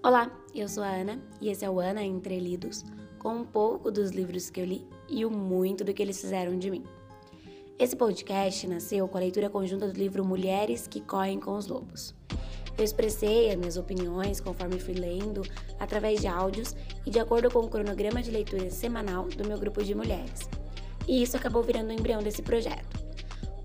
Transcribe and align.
Olá, 0.00 0.30
eu 0.54 0.68
sou 0.68 0.84
a 0.84 0.90
Ana 0.90 1.20
e 1.40 1.48
esse 1.48 1.64
é 1.64 1.68
o 1.68 1.80
Ana 1.80 2.04
Entre 2.04 2.38
Lidos, 2.38 2.84
com 3.18 3.38
um 3.38 3.44
pouco 3.44 3.90
dos 3.90 4.12
livros 4.12 4.48
que 4.48 4.60
eu 4.60 4.64
li 4.64 4.86
e 5.08 5.24
o 5.26 5.30
muito 5.30 5.82
do 5.82 5.92
que 5.92 6.00
eles 6.00 6.20
fizeram 6.20 6.56
de 6.56 6.70
mim. 6.70 6.84
Esse 7.76 7.96
podcast 7.96 8.64
nasceu 8.68 9.08
com 9.08 9.18
a 9.18 9.20
leitura 9.20 9.50
conjunta 9.50 9.88
do 9.88 9.98
livro 9.98 10.24
Mulheres 10.24 10.86
que 10.86 11.00
Correm 11.00 11.40
com 11.40 11.56
os 11.56 11.66
Lobos. 11.66 12.14
Eu 12.78 12.84
expressei 12.84 13.50
as 13.50 13.56
minhas 13.56 13.76
opiniões 13.76 14.40
conforme 14.40 14.78
fui 14.78 14.94
lendo, 14.94 15.42
através 15.80 16.20
de 16.20 16.28
áudios 16.28 16.76
e 17.04 17.10
de 17.10 17.18
acordo 17.18 17.50
com 17.50 17.58
o 17.58 17.68
cronograma 17.68 18.22
de 18.22 18.30
leitura 18.30 18.70
semanal 18.70 19.24
do 19.24 19.48
meu 19.48 19.58
grupo 19.58 19.82
de 19.82 19.96
mulheres. 19.96 20.48
E 21.08 21.24
isso 21.24 21.36
acabou 21.36 21.64
virando 21.64 21.90
o 21.90 21.92
embrião 21.92 22.22
desse 22.22 22.40
projeto. 22.40 23.04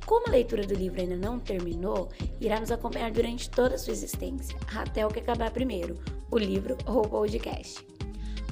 Como 0.04 0.28
a 0.28 0.32
leitura 0.32 0.66
do 0.66 0.74
livro 0.74 1.00
ainda 1.00 1.16
não 1.16 1.40
terminou, 1.40 2.10
irá 2.42 2.60
nos 2.60 2.72
acompanhar 2.72 3.12
durante 3.12 3.50
toda 3.50 3.76
a 3.76 3.78
sua 3.78 3.94
existência, 3.94 4.58
até 4.76 5.06
o 5.06 5.10
que 5.10 5.20
acabar 5.20 5.52
primeiro, 5.52 5.96
o 6.34 6.38
livro 6.38 6.76
ou 6.88 7.06
o 7.06 7.08
podcast. 7.08 7.86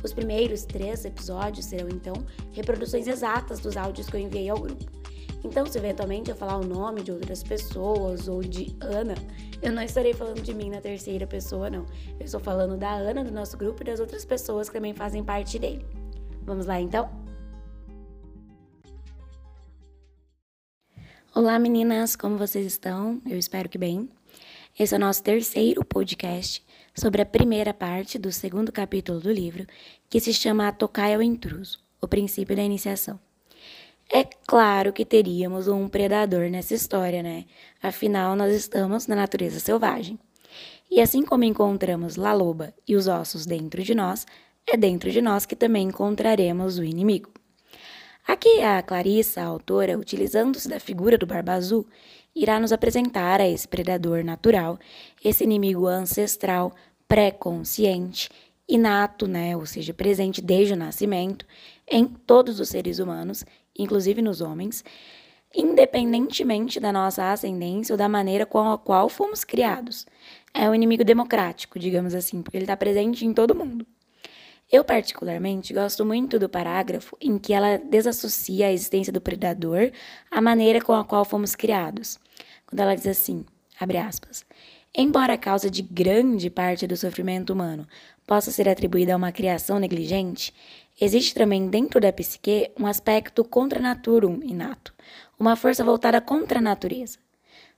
Os 0.04 0.14
primeiros 0.14 0.64
três 0.66 1.04
episódios 1.04 1.66
serão 1.66 1.90
então 1.90 2.14
reproduções 2.52 3.08
exatas 3.08 3.60
dos 3.60 3.76
áudios 3.76 4.08
que 4.08 4.16
eu 4.16 4.20
enviei 4.20 4.50
ao 4.50 4.60
grupo. 4.60 4.86
Então, 5.44 5.66
se 5.66 5.80
eventualmente 5.80 6.30
eu 6.30 6.36
falar 6.36 6.58
o 6.58 6.66
nome 6.66 7.02
de 7.02 7.12
outras 7.12 7.42
pessoas 7.42 8.28
ou 8.28 8.42
de 8.42 8.76
Ana, 8.80 9.16
eu 9.64 9.72
não 9.72 9.82
estarei 9.82 10.14
falando 10.14 10.44
de 10.44 10.54
mim 10.54 10.70
na 10.70 10.80
terceira 10.80 11.26
pessoa, 11.26 11.72
não. 11.72 11.88
Eu 12.20 12.26
estou 12.26 12.40
falando 12.40 12.78
da 12.78 12.92
Ana 12.92 13.24
do 13.24 13.32
nosso 13.32 13.58
grupo 13.58 13.82
e 13.82 13.86
das 13.86 14.00
outras 14.00 14.24
pessoas 14.24 14.70
que 14.70 14.76
também 14.76 14.94
fazem 14.94 15.24
parte 15.24 15.58
dele. 15.58 15.84
Vamos 16.44 16.68
lá 16.68 16.80
então? 16.80 17.10
Olá 21.34 21.58
meninas, 21.58 22.16
como 22.16 22.38
vocês 22.38 22.68
estão? 22.68 23.20
Eu 23.28 23.40
espero 23.40 23.68
que 23.68 23.80
bem. 23.80 24.08
Esse 24.78 24.94
é 24.94 24.98
o 24.98 25.02
nosso 25.02 25.24
terceiro 25.24 25.84
podcast 25.84 26.64
sobre 26.94 27.22
a 27.22 27.26
primeira 27.26 27.74
parte 27.74 28.18
do 28.18 28.32
segundo 28.32 28.72
capítulo 28.72 29.20
do 29.20 29.32
livro, 29.32 29.66
que 30.10 30.20
se 30.20 30.34
chama 30.34 30.68
A 30.68 30.72
Tocaia 30.72 31.16
ao 31.16 31.22
Intruso, 31.22 31.80
o 32.02 32.08
princípio 32.08 32.56
da 32.56 32.64
iniciação. 32.64 33.20
É 34.14 34.26
claro 34.26 34.92
que 34.92 35.06
teríamos 35.06 35.70
um 35.70 35.88
predador 35.88 36.50
nessa 36.50 36.74
história, 36.74 37.24
né? 37.24 37.46
Afinal, 37.82 38.36
nós 38.36 38.54
estamos 38.54 39.08
na 39.08 39.16
natureza 39.16 39.60
selvagem. 39.60 40.20
E 40.90 41.00
assim 41.00 41.24
como 41.24 41.46
encontramos 41.46 42.18
La 42.18 42.34
Loba 42.34 42.74
e 42.86 42.98
os 42.98 43.08
ossos 43.08 43.46
dentro 43.46 43.82
de 43.82 43.96
nós, 43.96 44.26
é 44.68 44.76
dentro 44.76 45.10
de 45.10 45.22
nós 45.22 45.46
que 45.46 45.56
também 45.56 45.88
encontraremos 45.88 46.78
o 46.78 46.84
inimigo. 46.84 47.32
Aqui 48.28 48.62
a 48.62 48.82
Clarissa, 48.82 49.42
a 49.42 49.46
autora, 49.46 49.98
utilizando-se 49.98 50.68
da 50.68 50.80
figura 50.80 51.18
do 51.18 51.26
Barba 51.26 51.54
Azul, 51.54 51.88
irá 52.36 52.60
nos 52.60 52.72
apresentar 52.72 53.42
a 53.42 53.48
esse 53.48 53.68
predador 53.68 54.24
natural, 54.24 54.80
esse 55.24 55.44
inimigo 55.44 55.88
ancestral, 55.88 56.74
pré-consciente, 57.08 58.30
inato, 58.68 59.28
né, 59.28 59.56
ou 59.56 59.66
seja, 59.66 59.94
presente 59.94 60.42
desde 60.42 60.74
o 60.74 60.78
nascimento 60.78 61.46
em 61.88 62.06
todos 62.06 62.60
os 62.60 62.70
seres 62.70 63.00
humanos, 63.00 63.44
inclusive 63.78 64.22
nos 64.22 64.40
homens, 64.40 64.84
independentemente 65.54 66.80
da 66.80 66.92
nossa 66.92 67.32
ascendência 67.32 67.94
ou 67.94 67.98
da 67.98 68.08
maneira 68.08 68.46
com 68.46 68.72
a 68.72 68.78
qual 68.78 69.10
fomos 69.10 69.44
criados. 69.44 70.06
É 70.54 70.70
um 70.70 70.76
inimigo 70.76 71.04
democrático, 71.04 71.78
digamos 71.78 72.14
assim, 72.14 72.42
porque 72.42 72.58
ele 72.58 72.64
está 72.64 72.78
presente 72.78 73.26
em 73.26 73.34
todo 73.34 73.56
mundo. 73.56 73.86
Eu, 74.72 74.86
particularmente, 74.86 75.74
gosto 75.74 76.06
muito 76.06 76.40
do 76.40 76.48
parágrafo 76.48 77.18
em 77.20 77.38
que 77.38 77.52
ela 77.52 77.78
desassocia 77.78 78.68
a 78.68 78.72
existência 78.72 79.12
do 79.12 79.20
predador 79.20 79.92
à 80.32 80.40
maneira 80.40 80.80
com 80.80 80.94
a 80.94 81.04
qual 81.04 81.26
fomos 81.26 81.56
criados. 81.56 82.18
Quando 82.66 82.80
ela 82.80 82.96
diz 82.96 83.06
assim, 83.06 83.46
abre 83.78 83.98
aspas, 83.98 84.46
embora 84.96 85.34
a 85.34 85.38
causa 85.38 85.70
de 85.70 85.82
grande 85.82 86.50
parte 86.50 86.88
do 86.88 86.96
sofrimento 86.96 87.52
humano 87.52 87.86
possa 88.26 88.50
ser 88.50 88.70
atribuída 88.70 89.14
a 89.14 89.18
uma 89.18 89.34
criação 89.34 89.78
negligente, 89.78 90.54
existe 91.02 91.34
também 91.34 91.68
dentro 91.68 92.00
da 92.00 92.14
psique 92.14 92.72
um 92.80 92.88
aspecto 92.88 93.44
contra 93.44 93.78
naturum 93.78 94.40
inato, 94.42 94.94
uma 95.38 95.58
força 95.58 95.84
voltada 95.84 96.22
contra 96.22 96.60
a 96.60 96.62
natureza. 96.62 97.20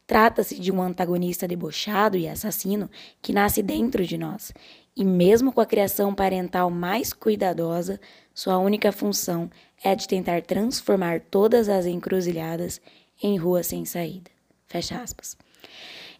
Trata-se 0.05 0.59
de 0.59 0.71
um 0.71 0.81
antagonista 0.81 1.47
debochado 1.47 2.17
e 2.17 2.27
assassino 2.27 2.87
que 3.19 3.33
nasce 3.33 3.63
dentro 3.63 4.05
de 4.05 4.17
nós 4.17 4.53
e 4.95 5.03
mesmo 5.03 5.51
com 5.51 5.61
a 5.61 5.65
criação 5.65 6.13
parental 6.13 6.69
mais 6.69 7.13
cuidadosa, 7.13 7.99
sua 8.33 8.57
única 8.57 8.91
função 8.91 9.49
é 9.83 9.95
de 9.95 10.07
tentar 10.07 10.41
transformar 10.41 11.19
todas 11.19 11.67
as 11.67 11.85
encruzilhadas 11.85 12.79
em 13.21 13.37
ruas 13.37 13.67
sem 13.67 13.85
saída. 13.85 14.31
Fecha 14.67 15.01
aspas. 15.01 15.37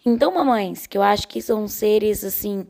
Então, 0.05 0.33
mamães, 0.33 0.85
que 0.85 0.97
eu 0.97 1.01
acho 1.01 1.27
que 1.27 1.41
são 1.41 1.67
seres 1.67 2.23
assim 2.23 2.65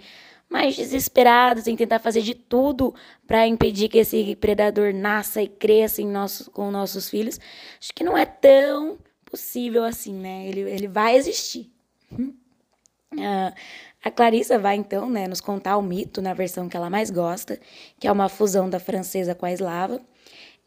mais 0.50 0.76
desesperados 0.76 1.66
em 1.66 1.76
tentar 1.76 1.98
fazer 1.98 2.22
de 2.22 2.36
tudo 2.36 2.94
para 3.26 3.48
impedir 3.48 3.90
que 3.90 3.98
esse 3.98 4.36
predador 4.36 4.94
nasça 4.94 5.42
e 5.42 5.48
cresça 5.48 6.00
em 6.00 6.08
nosso, 6.08 6.52
com 6.52 6.70
nossos 6.70 7.10
filhos, 7.10 7.40
acho 7.82 7.92
que 7.92 8.04
não 8.04 8.16
é 8.16 8.24
tão 8.24 9.00
possível 9.26 9.84
assim, 9.84 10.14
né? 10.14 10.48
Ele, 10.48 10.62
ele 10.62 10.88
vai 10.88 11.16
existir. 11.16 11.72
Uh, 12.12 13.54
a 14.04 14.12
Clarissa 14.12 14.60
vai 14.60 14.76
então 14.76 15.10
né, 15.10 15.28
nos 15.28 15.40
contar 15.40 15.78
o 15.78 15.82
mito 15.82 16.22
na 16.22 16.34
versão 16.34 16.68
que 16.68 16.76
ela 16.76 16.90
mais 16.90 17.10
gosta, 17.10 17.60
que 17.98 18.08
é 18.08 18.12
uma 18.12 18.28
fusão 18.28 18.70
da 18.70 18.80
francesa 18.80 19.34
com 19.34 19.46
a 19.46 19.52
eslava, 19.52 20.02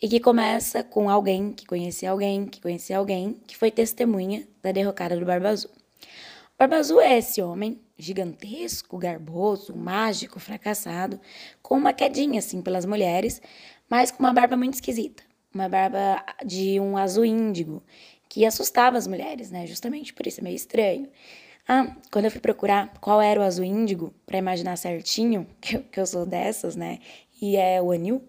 e 0.00 0.08
que 0.08 0.20
começa 0.20 0.82
com 0.82 1.08
alguém 1.08 1.52
que 1.52 1.66
conhecia 1.66 2.10
alguém, 2.10 2.46
que 2.46 2.60
conhecia 2.60 2.98
alguém, 2.98 3.34
que 3.46 3.56
foi 3.56 3.70
testemunha 3.70 4.46
da 4.62 4.72
derrocada 4.72 5.16
do 5.18 5.24
Barba 5.24 5.50
Azul. 5.50 5.70
O 5.70 6.58
Barba 6.58 6.76
Azul 6.76 7.00
é 7.00 7.18
esse 7.18 7.42
homem 7.42 7.78
gigantesco, 7.98 8.98
garboso, 8.98 9.76
mágico, 9.76 10.40
fracassado, 10.40 11.20
com 11.62 11.76
uma 11.76 11.92
quedinha 11.92 12.38
assim 12.38 12.62
pelas 12.62 12.84
mulheres, 12.84 13.40
mas 13.88 14.10
com 14.10 14.22
uma 14.22 14.32
barba 14.32 14.56
muito 14.56 14.74
esquisita, 14.74 15.22
uma 15.54 15.68
barba 15.68 16.24
de 16.44 16.80
um 16.80 16.96
azul 16.96 17.24
índigo, 17.24 17.82
que 18.28 18.44
assustava 18.44 18.98
as 18.98 19.06
mulheres, 19.06 19.50
né? 19.50 19.66
Justamente 19.66 20.12
por 20.12 20.26
isso 20.26 20.40
é 20.40 20.42
meio 20.42 20.56
estranho. 20.56 21.08
Ah, 21.68 21.96
quando 22.12 22.26
eu 22.26 22.30
fui 22.30 22.40
procurar 22.40 22.94
qual 23.00 23.20
era 23.20 23.40
o 23.40 23.42
azul 23.42 23.64
índigo, 23.64 24.14
para 24.24 24.38
imaginar 24.38 24.76
certinho, 24.76 25.48
que 25.60 25.76
eu, 25.76 25.82
que 25.82 25.98
eu 25.98 26.06
sou 26.06 26.24
dessas, 26.24 26.76
né? 26.76 27.00
E 27.42 27.56
é 27.56 27.82
o 27.82 27.90
anil. 27.90 28.22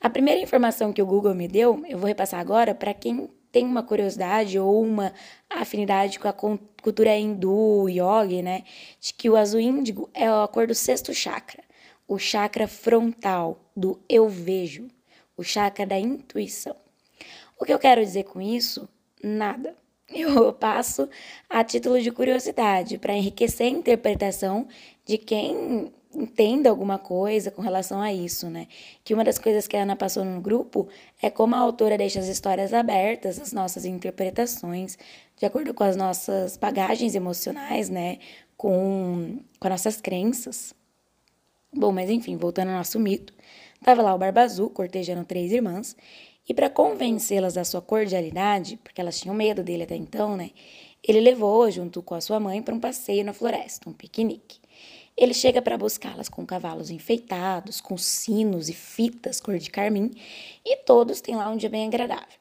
A 0.00 0.08
primeira 0.08 0.40
informação 0.40 0.92
que 0.92 1.02
o 1.02 1.06
Google 1.06 1.34
me 1.34 1.48
deu, 1.48 1.84
eu 1.88 1.98
vou 1.98 2.06
repassar 2.06 2.38
agora 2.38 2.74
para 2.74 2.94
quem 2.94 3.28
tem 3.50 3.66
uma 3.66 3.82
curiosidade 3.82 4.58
ou 4.58 4.82
uma 4.82 5.12
afinidade 5.50 6.18
com 6.20 6.28
a 6.28 6.32
cultura 6.32 7.16
hindu, 7.16 7.88
yogi, 7.88 8.42
né? 8.42 8.62
De 9.00 9.12
que 9.12 9.28
o 9.28 9.36
azul 9.36 9.60
índigo 9.60 10.08
é 10.14 10.28
a 10.28 10.48
cor 10.48 10.66
do 10.68 10.74
sexto 10.74 11.12
chakra, 11.12 11.62
o 12.06 12.16
chakra 12.16 12.68
frontal 12.68 13.58
do 13.76 14.00
eu 14.08 14.28
vejo, 14.28 14.88
o 15.36 15.42
chakra 15.42 15.84
da 15.84 15.98
intuição. 15.98 16.76
O 17.58 17.64
que 17.64 17.72
eu 17.72 17.78
quero 17.78 18.00
dizer 18.00 18.24
com 18.24 18.40
isso? 18.40 18.88
Nada 19.22 19.81
eu 20.16 20.52
passo 20.52 21.08
a 21.48 21.64
título 21.64 22.00
de 22.00 22.10
curiosidade, 22.10 22.98
para 22.98 23.14
enriquecer 23.14 23.66
a 23.66 23.70
interpretação 23.70 24.66
de 25.04 25.18
quem 25.18 25.92
entenda 26.14 26.68
alguma 26.68 26.98
coisa 26.98 27.50
com 27.50 27.62
relação 27.62 28.00
a 28.00 28.12
isso, 28.12 28.48
né? 28.48 28.66
Que 29.02 29.14
uma 29.14 29.24
das 29.24 29.38
coisas 29.38 29.66
que 29.66 29.76
a 29.76 29.82
Ana 29.82 29.96
passou 29.96 30.24
no 30.24 30.40
grupo 30.40 30.88
é 31.22 31.30
como 31.30 31.54
a 31.54 31.58
autora 31.58 31.96
deixa 31.96 32.20
as 32.20 32.28
histórias 32.28 32.74
abertas, 32.74 33.40
as 33.40 33.52
nossas 33.52 33.84
interpretações, 33.84 34.98
de 35.36 35.46
acordo 35.46 35.72
com 35.72 35.84
as 35.84 35.96
nossas 35.96 36.56
bagagens 36.56 37.14
emocionais, 37.14 37.88
né? 37.88 38.18
Com, 38.56 39.38
com 39.58 39.68
as 39.68 39.70
nossas 39.72 40.00
crenças. 40.00 40.74
Bom, 41.74 41.90
mas 41.90 42.10
enfim, 42.10 42.36
voltando 42.36 42.68
ao 42.68 42.76
nosso 42.76 43.00
mito. 43.00 43.32
Tava 43.82 44.02
lá 44.02 44.14
o 44.14 44.18
Barba 44.18 44.42
Azul 44.42 44.68
cortejando 44.70 45.24
três 45.24 45.50
irmãs 45.50 45.96
e 46.48 46.54
para 46.54 46.68
convencê-las 46.68 47.54
da 47.54 47.64
sua 47.64 47.80
cordialidade, 47.80 48.76
porque 48.82 49.00
elas 49.00 49.18
tinham 49.18 49.34
medo 49.34 49.62
dele 49.62 49.84
até 49.84 49.96
então, 49.96 50.36
né? 50.36 50.50
Ele 51.02 51.20
levou 51.20 51.70
junto 51.70 52.02
com 52.02 52.14
a 52.14 52.20
sua 52.20 52.38
mãe 52.38 52.62
para 52.62 52.74
um 52.74 52.80
passeio 52.80 53.24
na 53.24 53.32
floresta, 53.32 53.88
um 53.88 53.92
piquenique. 53.92 54.60
Ele 55.16 55.34
chega 55.34 55.60
para 55.60 55.76
buscá-las 55.76 56.28
com 56.28 56.46
cavalos 56.46 56.90
enfeitados, 56.90 57.80
com 57.80 57.98
sinos 57.98 58.68
e 58.68 58.72
fitas 58.72 59.40
cor 59.40 59.58
de 59.58 59.70
carmim, 59.70 60.10
e 60.64 60.76
todos 60.78 61.20
têm 61.20 61.36
lá 61.36 61.50
um 61.50 61.56
dia 61.56 61.68
bem 61.68 61.86
agradável. 61.86 62.40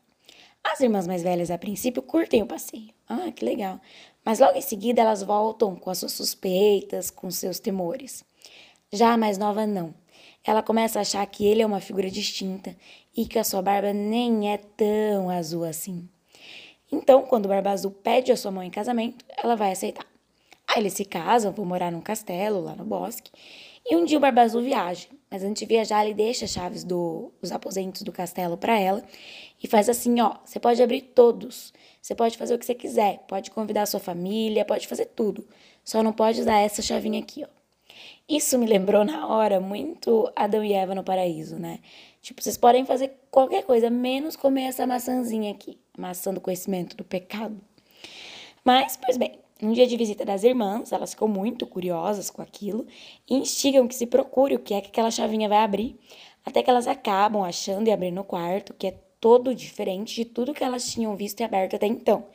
As 0.63 0.80
irmãs 0.80 1.07
mais 1.07 1.24
velhas, 1.24 1.50
a 1.50 1.57
princípio, 1.57 2.01
curtem 2.01 2.44
o 2.44 2.47
passeio. 2.47 2.94
Ah, 3.09 3.31
que 3.31 3.44
legal. 3.44 3.81
Mas 4.24 4.39
logo 4.39 4.57
em 4.57 4.62
seguida 4.62 5.01
elas 5.01 5.24
voltam 5.24 5.75
com 5.75 5.89
as 5.89 5.97
suas 5.97 6.13
suspeitas, 6.13 7.09
com 7.09 7.30
seus 7.31 7.59
temores. 7.59 8.24
Já 8.92 9.13
a 9.13 9.18
mais 9.18 9.38
nova, 9.38 9.65
não. 9.65 9.94
Ela 10.44 10.64
começa 10.64 11.00
a 11.00 11.02
achar 11.04 11.26
que 11.28 11.46
ele 11.46 11.62
é 11.62 11.66
uma 11.66 11.80
figura 11.80 12.10
distinta 12.10 12.76
e 13.16 13.26
que 13.26 13.38
a 13.38 13.44
sua 13.44 13.62
barba 13.62 13.94
nem 13.94 14.52
é 14.52 14.58
tão 14.58 15.30
azul 15.30 15.64
assim. 15.64 16.10
Então, 16.92 17.22
quando 17.24 17.46
o 17.46 17.48
Barba 17.48 17.72
Azul 17.72 17.92
pede 17.92 18.34
a 18.34 18.38
sua 18.38 18.52
mão 18.52 18.62
em 18.62 18.70
casamento, 18.70 19.24
ela 19.42 19.56
vai 19.56 19.72
aceitar. 19.72 20.06
Aí 20.68 20.82
eles 20.82 20.94
se 20.94 21.06
casam, 21.06 21.54
vão 21.54 21.66
morar 21.66 21.90
num 21.90 22.02
castelo 22.02 22.60
lá 22.60 22.76
no 22.76 22.84
bosque. 22.84 23.32
E 23.90 23.96
um 23.96 24.04
dia 24.04 24.18
o 24.18 24.22
Barba 24.22 24.42
Azul 24.42 24.62
viaja, 24.62 25.08
mas 25.30 25.42
antes 25.42 25.62
de 25.62 25.66
viajar, 25.66 26.06
ele 26.06 26.14
deixa 26.14 26.46
as 26.46 26.52
chaves 26.52 26.84
do, 26.84 27.32
dos 27.42 27.52
aposentos 27.52 28.02
do 28.02 28.12
castelo 28.12 28.58
para 28.58 28.78
ela 28.78 29.02
e 29.64 29.68
faz 29.68 29.88
assim: 29.88 30.20
ó, 30.20 30.36
você 30.46 30.60
pode 30.60 30.84
abrir 30.84 31.02
todos, 31.02 31.74
você 32.02 32.14
pode 32.14 32.38
fazer 32.38 32.56
o 32.56 32.60
que 32.60 32.66
você 32.66 32.76
quiser, 32.76 33.20
pode 33.28 33.52
convidar 33.52 33.84
a 33.84 33.86
sua 33.86 34.00
família, 34.00 34.66
pode 34.66 34.88
fazer 34.88 35.06
tudo, 35.06 35.48
só 35.84 36.04
não 36.04 36.14
pode 36.14 36.42
usar 36.42 36.60
essa 36.60 36.82
chavinha 36.82 37.20
aqui, 37.20 37.44
ó. 37.44 37.61
Isso 38.27 38.57
me 38.57 38.65
lembrou 38.65 39.03
na 39.03 39.27
hora 39.27 39.59
muito 39.59 40.31
Adão 40.36 40.63
e 40.63 40.74
Eva 40.74 40.95
no 40.95 41.03
paraíso, 41.03 41.57
né? 41.57 41.80
Tipo, 42.21 42.42
vocês 42.42 42.57
podem 42.57 42.86
fazer 42.86 43.12
qualquer 43.30 43.63
coisa, 43.63 43.89
menos 43.89 44.36
comer 44.36 44.63
essa 44.63 44.86
maçãzinha 44.86 45.51
aqui, 45.51 45.80
maçã 45.98 46.33
do 46.33 46.39
conhecimento 46.39 46.95
do 46.95 47.03
pecado. 47.03 47.59
Mas, 48.63 48.95
pois 48.95 49.18
bem, 49.18 49.39
um 49.62 49.71
dia 49.74 49.86
de 49.86 49.98
visita 49.98 50.24
das 50.24 50.44
irmãs, 50.44 50.92
elas 50.92 51.12
ficam 51.12 51.27
muito 51.27 51.68
curiosas 51.68 52.30
com 52.30 52.42
aquilo 52.42 52.86
e 53.30 53.36
instigam 53.36 53.88
que 53.88 53.95
se 53.95 54.06
procure 54.06 54.56
o 54.56 54.59
que 54.59 54.74
é 54.74 54.81
que 54.81 54.88
aquela 54.88 55.12
chavinha 55.12 55.50
vai 55.50 55.59
abrir, 55.59 56.00
até 56.45 56.63
que 56.63 56.69
elas 56.69 56.88
acabam 56.88 57.44
achando 57.44 57.88
e 57.88 57.92
abrindo 57.92 58.21
o 58.21 58.24
quarto, 58.24 58.74
que 58.74 58.88
é 58.88 58.95
todo 59.19 59.54
diferente 59.54 60.15
de 60.15 60.25
tudo 60.25 60.54
que 60.54 60.63
elas 60.63 60.92
tinham 60.92 61.15
visto 61.15 61.39
e 61.42 61.44
aberto 61.44 61.75
até 61.75 61.86
então. 61.86 62.25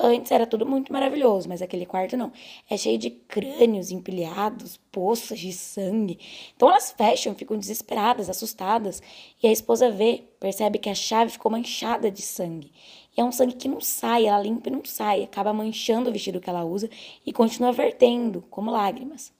Antes 0.00 0.30
era 0.30 0.46
tudo 0.46 0.64
muito 0.64 0.92
maravilhoso, 0.92 1.48
mas 1.48 1.60
aquele 1.60 1.84
quarto 1.84 2.16
não. 2.16 2.30
É 2.70 2.76
cheio 2.76 2.96
de 2.96 3.10
crânios 3.10 3.90
empilhados, 3.90 4.78
poças 4.92 5.40
de 5.40 5.52
sangue. 5.52 6.20
Então 6.54 6.68
elas 6.68 6.92
fecham, 6.96 7.34
ficam 7.34 7.58
desesperadas, 7.58 8.30
assustadas. 8.30 9.02
E 9.42 9.48
a 9.48 9.52
esposa 9.52 9.90
vê, 9.90 10.22
percebe 10.38 10.78
que 10.78 10.88
a 10.88 10.94
chave 10.94 11.32
ficou 11.32 11.50
manchada 11.50 12.10
de 12.10 12.22
sangue. 12.22 12.72
E 13.16 13.20
é 13.20 13.24
um 13.24 13.32
sangue 13.32 13.54
que 13.54 13.66
não 13.66 13.80
sai, 13.80 14.26
ela 14.26 14.40
limpa 14.40 14.68
e 14.68 14.72
não 14.72 14.84
sai, 14.84 15.24
acaba 15.24 15.52
manchando 15.52 16.08
o 16.10 16.12
vestido 16.12 16.40
que 16.40 16.48
ela 16.48 16.64
usa 16.64 16.88
e 17.26 17.32
continua 17.32 17.72
vertendo, 17.72 18.44
como 18.48 18.70
lágrimas. 18.70 19.32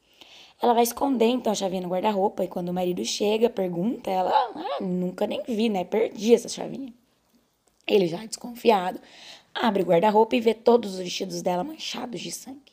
Ela 0.61 0.75
vai 0.75 0.83
esconder 0.83 1.27
então 1.27 1.53
a 1.53 1.55
chavinha 1.55 1.83
no 1.83 1.89
guarda-roupa 1.89 2.43
e 2.43 2.49
quando 2.49 2.71
o 2.71 2.75
marido 2.75 3.05
chega, 3.05 3.49
pergunta, 3.49 4.11
ela, 4.11 4.31
ah, 4.33 4.83
nunca 4.83 5.25
nem 5.25 5.41
vi, 5.47 5.69
né? 5.69 5.85
Perdi 5.85 6.35
essa 6.35 6.49
chavinha. 6.49 6.93
Ele 7.87 8.09
já 8.09 8.19
desconfiado, 8.27 9.01
abre 9.61 9.83
o 9.83 9.87
guarda-roupa 9.87 10.37
e 10.37 10.41
vê 10.41 10.55
todos 10.55 10.95
os 10.95 10.99
vestidos 11.01 11.43
dela 11.43 11.65
manchados 11.65 12.21
de 12.21 12.31
sangue. 12.31 12.73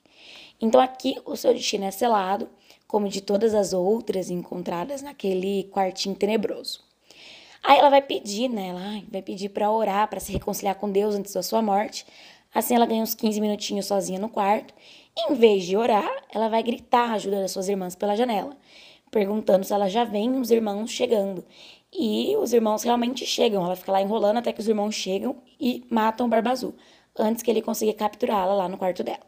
Então 0.61 0.79
aqui 0.79 1.17
o 1.25 1.35
seu 1.35 1.53
destino 1.53 1.85
é 1.85 1.91
selado, 1.91 2.49
como 2.87 3.09
de 3.09 3.21
todas 3.21 3.53
as 3.53 3.73
outras 3.73 4.29
encontradas 4.29 5.01
naquele 5.01 5.65
quartinho 5.65 6.15
tenebroso. 6.15 6.83
Aí 7.63 7.79
ela 7.79 7.89
vai 7.89 8.01
pedir, 8.01 8.47
né? 8.47 8.67
Ela 8.67 9.03
vai 9.09 9.21
pedir 9.21 9.49
para 9.49 9.71
orar, 9.71 10.07
para 10.07 10.19
se 10.19 10.31
reconciliar 10.31 10.75
com 10.75 10.89
Deus 10.89 11.15
antes 11.15 11.33
da 11.33 11.41
sua 11.41 11.61
morte. 11.61 12.05
Assim 12.53 12.75
ela 12.75 12.85
ganha 12.85 13.01
uns 13.01 13.15
15 13.15 13.41
minutinhos 13.41 13.87
sozinha 13.87 14.19
no 14.19 14.29
quarto. 14.29 14.73
Em 15.17 15.33
vez 15.33 15.63
de 15.65 15.75
orar, 15.75 16.09
ela 16.33 16.47
vai 16.47 16.61
gritar 16.61 17.09
a 17.09 17.13
ajuda 17.13 17.41
das 17.41 17.51
suas 17.51 17.67
irmãs 17.67 17.95
pela 17.95 18.15
janela, 18.15 18.55
perguntando 19.15 19.63
se 19.63 19.71
ela 19.71 19.87
já 19.87 20.03
vem 20.03 20.37
os 20.37 20.51
irmãos 20.51 20.91
chegando. 20.91 21.41
E 21.89 22.35
os 22.35 22.51
irmãos 22.51 22.83
realmente 22.83 23.25
chegam. 23.25 23.63
Ela 23.63 23.77
fica 23.77 23.93
lá 23.93 24.01
enrolando 24.01 24.39
até 24.39 24.51
que 24.51 24.59
os 24.59 24.67
irmãos 24.67 24.93
chegam 24.93 25.37
e 25.57 25.85
matam 25.89 26.25
o 26.25 26.29
Barba 26.29 26.51
Azul, 26.51 26.75
antes 27.17 27.41
que 27.41 27.49
ele 27.49 27.61
consiga 27.61 27.93
capturá-la 27.93 28.53
lá 28.53 28.67
no 28.67 28.77
quarto 28.77 29.05
dela. 29.05 29.25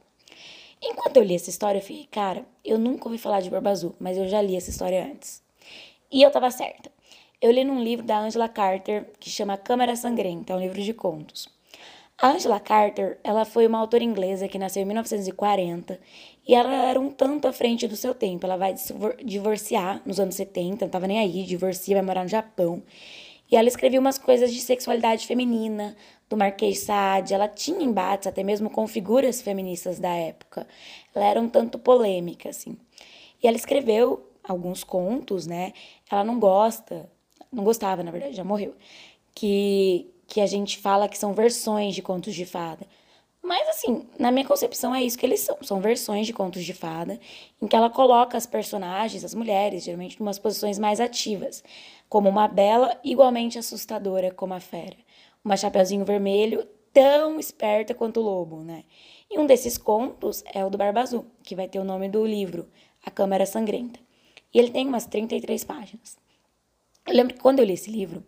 Enquanto 0.84 1.16
eu 1.16 1.24
li 1.24 1.36
essa 1.36 1.50
história, 1.50 1.80
eu 1.80 1.82
fiquei, 1.82 2.06
cara, 2.12 2.46
eu 2.66 2.78
nunca 2.78 3.06
ouvi 3.08 3.18
falar 3.18 3.40
de 3.40 3.50
Barba 3.50 3.70
Azul, 3.70 3.96
mas 3.98 4.18
eu 4.18 4.28
já 4.28 4.42
li 4.42 4.58
essa 4.58 4.70
história 4.70 5.06
antes. 5.06 5.42
E 6.12 6.22
eu 6.22 6.30
tava 6.32 6.52
certa. 6.52 6.92
Eu 7.42 7.52
li 7.52 7.64
num 7.64 7.82
livro 7.82 8.06
da 8.06 8.20
Angela 8.20 8.50
Carter 8.50 9.10
que 9.22 9.30
chama 9.30 9.56
Câmara 9.56 9.96
Sangrenta, 9.96 10.52
é 10.52 10.56
um 10.58 10.60
livro 10.60 10.82
de 10.82 10.94
contos. 10.94 11.48
A 12.20 12.32
Angela 12.32 12.60
Carter, 12.60 13.20
ela 13.24 13.46
foi 13.46 13.68
uma 13.68 13.78
autora 13.78 14.04
inglesa 14.04 14.48
que 14.48 14.58
nasceu 14.58 14.82
em 14.82 14.86
1940 14.86 16.00
e 16.48 16.56
ela 16.56 16.74
era 16.74 17.00
um 17.00 17.10
tanto 17.10 17.48
à 17.48 17.54
frente 17.54 17.88
do 17.88 17.96
seu 17.96 18.16
tempo. 18.16 18.46
Ela 18.46 18.58
vai 18.58 18.74
divorciar 19.24 20.02
nos 20.06 20.20
anos 20.20 20.36
70, 20.36 20.86
não 20.86 20.88
estava 20.88 21.08
nem 21.08 21.20
aí, 21.20 21.44
divorcia, 21.44 21.96
vai 21.96 22.04
morar 22.04 22.24
no 22.24 22.30
Japão. 22.30 22.82
E 23.52 23.56
ela 23.56 23.68
escreveu 23.68 24.02
umas 24.02 24.18
coisas 24.18 24.54
de 24.54 24.60
sexualidade 24.60 25.26
feminina, 25.26 25.96
do 26.30 26.38
Marquês 26.38 26.80
Sade. 26.80 27.34
Ela 27.34 27.48
tinha 27.48 27.82
embates 27.84 28.28
até 28.28 28.44
mesmo 28.44 28.70
com 28.70 28.88
figuras 28.88 29.42
feministas 29.42 30.00
da 30.00 30.14
época. 30.14 30.68
Ela 31.14 31.26
era 31.26 31.42
um 31.42 31.50
tanto 31.50 31.80
polêmica, 31.80 32.50
assim. 32.50 32.78
E 33.42 33.48
ela 33.48 33.58
escreveu 33.58 34.30
alguns 34.44 34.84
contos, 34.84 35.48
né? 35.48 35.74
Ela 36.10 36.24
não 36.24 36.40
gosta, 36.40 37.10
não 37.52 37.64
gostava, 37.64 38.04
na 38.04 38.12
verdade, 38.12 38.36
já 38.36 38.44
morreu, 38.44 38.76
que 39.36 40.08
que 40.28 40.42
a 40.42 40.46
gente 40.46 40.78
fala 40.78 41.08
que 41.08 41.18
são 41.18 41.34
versões 41.34 41.96
de 41.96 42.02
contos 42.02 42.36
de 42.36 42.46
fada. 42.46 42.86
Mas, 43.48 43.66
assim, 43.70 44.06
na 44.20 44.30
minha 44.30 44.46
concepção 44.46 44.94
é 44.94 45.02
isso 45.02 45.18
que 45.18 45.26
eles 45.26 45.40
são. 45.40 45.58
São 45.62 45.80
versões 45.80 46.28
de 46.28 46.34
contos 46.34 46.66
de 46.66 46.74
fada, 46.74 47.18
em 47.62 47.66
que 47.66 47.78
ela 47.78 47.90
coloca 47.90 48.38
as 48.38 48.46
personagens, 48.46 49.24
as 49.24 49.34
mulheres, 49.34 49.86
geralmente, 49.86 50.20
em 50.20 50.22
umas 50.22 50.38
posições 50.38 50.78
mais 50.78 51.00
ativas, 51.00 51.64
como 52.10 52.28
uma 52.28 52.46
bela 52.50 53.00
igualmente 53.06 53.58
assustadora 53.58 54.32
como 54.32 54.54
a 54.54 54.60
fera. 54.60 54.98
Uma 55.46 55.56
chapeuzinho 55.56 56.04
vermelho 56.04 56.68
tão 56.92 57.40
esperta 57.40 57.94
quanto 57.94 58.20
o 58.20 58.24
lobo, 58.24 58.58
né? 58.64 58.84
E 59.32 59.40
um 59.40 59.46
desses 59.46 59.78
contos 59.78 60.44
é 60.54 60.66
o 60.66 60.70
do 60.70 60.78
Barba 60.78 61.00
Azul, 61.00 61.26
que 61.42 61.56
vai 61.56 61.70
ter 61.70 61.80
o 61.80 61.86
nome 61.86 62.10
do 62.10 62.26
livro, 62.26 62.68
A 63.06 63.10
Câmara 63.10 63.46
Sangrenta. 63.46 63.98
E 64.54 64.60
ele 64.60 64.72
tem 64.72 64.86
umas 64.86 65.06
33 65.06 65.64
páginas. 65.64 66.18
Eu 67.08 67.14
lembro 67.14 67.34
que 67.34 67.40
quando 67.40 67.60
eu 67.60 67.66
li 67.66 67.76
esse 67.76 67.90
livro, 67.90 68.26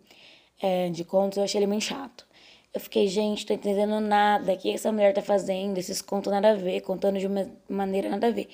é, 0.62 0.88
de 0.88 1.04
contos, 1.04 1.36
eu 1.36 1.44
achei 1.44 1.58
ele 1.58 1.66
muito 1.66 1.84
chato. 1.84 2.26
Eu 2.72 2.80
fiquei, 2.80 3.08
gente, 3.08 3.44
tô 3.44 3.52
entendendo 3.52 4.00
nada. 4.00 4.52
O 4.52 4.56
que 4.56 4.70
essa 4.70 4.92
mulher 4.92 5.12
tá 5.12 5.20
fazendo? 5.20 5.76
Esses 5.78 6.00
contos 6.00 6.32
nada 6.32 6.50
a 6.50 6.54
ver, 6.54 6.80
contando 6.82 7.18
de 7.18 7.26
uma 7.26 7.50
maneira 7.68 8.08
nada 8.08 8.28
a 8.28 8.30
ver. 8.30 8.48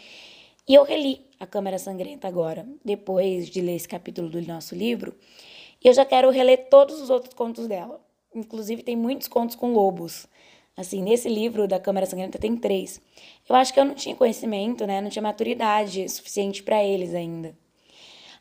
E 0.66 0.74
eu 0.74 0.84
reli 0.84 1.26
A 1.38 1.46
Câmara 1.46 1.78
Sangrenta 1.78 2.26
agora, 2.26 2.66
depois 2.84 3.48
de 3.48 3.60
ler 3.60 3.76
esse 3.76 3.86
capítulo 3.86 4.30
do 4.30 4.40
nosso 4.40 4.74
livro. 4.74 5.14
E 5.84 5.88
eu 5.88 5.92
já 5.92 6.04
quero 6.04 6.30
reler 6.30 6.68
todos 6.70 7.00
os 7.00 7.10
outros 7.10 7.34
contos 7.34 7.68
dela. 7.68 8.00
Inclusive, 8.34 8.82
tem 8.82 8.96
muitos 8.96 9.28
contos 9.28 9.54
com 9.54 9.72
lobos. 9.74 10.26
Assim, 10.74 11.02
nesse 11.02 11.28
livro 11.28 11.68
da 11.68 11.78
Câmara 11.78 12.06
Sangrenta 12.06 12.38
tem 12.38 12.56
três. 12.56 13.00
Eu 13.46 13.54
acho 13.54 13.72
que 13.72 13.78
eu 13.78 13.84
não 13.84 13.94
tinha 13.94 14.16
conhecimento, 14.16 14.86
né? 14.86 15.00
Não 15.00 15.10
tinha 15.10 15.22
maturidade 15.22 16.08
suficiente 16.08 16.62
para 16.62 16.82
eles 16.82 17.14
ainda. 17.14 17.54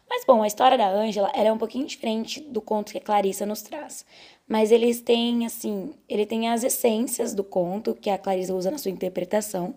Mas 0.10 0.24
bom, 0.25 0.42
a 0.44 0.48
história 0.48 0.77
da 0.77 0.88
Ângela 0.88 1.31
é 1.33 1.51
um 1.51 1.57
pouquinho 1.57 1.86
diferente 1.86 2.39
do 2.39 2.62
conto 2.62 2.92
que 2.92 2.98
a 2.98 3.01
Clarissa 3.01 3.45
nos 3.45 3.62
traz. 3.62 4.06
Mas 4.48 4.72
eles 4.72 5.02
têm, 5.02 5.46
assim, 5.46 5.94
ele 6.08 6.26
tem 6.26 6.50
as 6.50 6.64
essências 6.64 7.34
do 7.34 7.44
conto 7.44 7.96
que 7.96 8.12
a 8.12 8.18
Clarissa 8.18 8.54
usa 8.54 8.70
na 8.70 8.78
sua 8.78 8.92
interpretação. 8.92 9.76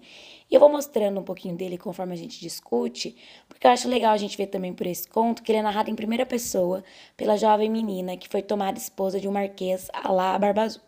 E 0.50 0.54
eu 0.54 0.60
vou 0.60 0.68
mostrando 0.68 1.18
um 1.20 1.22
pouquinho 1.22 1.56
dele 1.56 1.78
conforme 1.78 2.12
a 2.12 2.16
gente 2.16 2.38
discute, 2.38 3.16
porque 3.48 3.66
eu 3.66 3.70
acho 3.70 3.88
legal 3.88 4.12
a 4.12 4.16
gente 4.18 4.36
ver 4.36 4.46
também 4.48 4.74
por 4.74 4.86
esse 4.86 5.08
conto 5.08 5.42
que 5.42 5.50
ele 5.50 5.58
é 5.58 5.62
narrado 5.62 5.90
em 5.90 5.94
primeira 5.94 6.26
pessoa 6.26 6.84
pela 7.16 7.36
jovem 7.36 7.70
menina 7.70 8.16
que 8.16 8.28
foi 8.28 8.42
tomada 8.42 8.78
esposa 8.78 9.18
de 9.18 9.26
um 9.26 9.32
marquês 9.32 9.88
lá 10.04 10.38
Barba 10.38 10.62
Azul. 10.62 10.82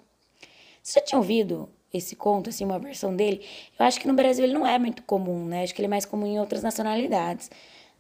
Você 0.82 0.98
já 1.00 1.06
tinha 1.06 1.18
ouvido 1.18 1.68
esse 1.92 2.14
conto, 2.16 2.50
assim, 2.50 2.64
uma 2.64 2.78
versão 2.78 3.14
dele? 3.14 3.44
Eu 3.78 3.84
acho 3.86 4.00
que 4.00 4.06
no 4.06 4.14
Brasil 4.14 4.44
ele 4.44 4.54
não 4.54 4.66
é 4.66 4.78
muito 4.78 5.02
comum, 5.02 5.46
né? 5.46 5.62
Acho 5.62 5.74
que 5.74 5.80
ele 5.80 5.86
é 5.86 5.90
mais 5.90 6.04
comum 6.04 6.26
em 6.26 6.38
outras 6.38 6.62
nacionalidades. 6.62 7.50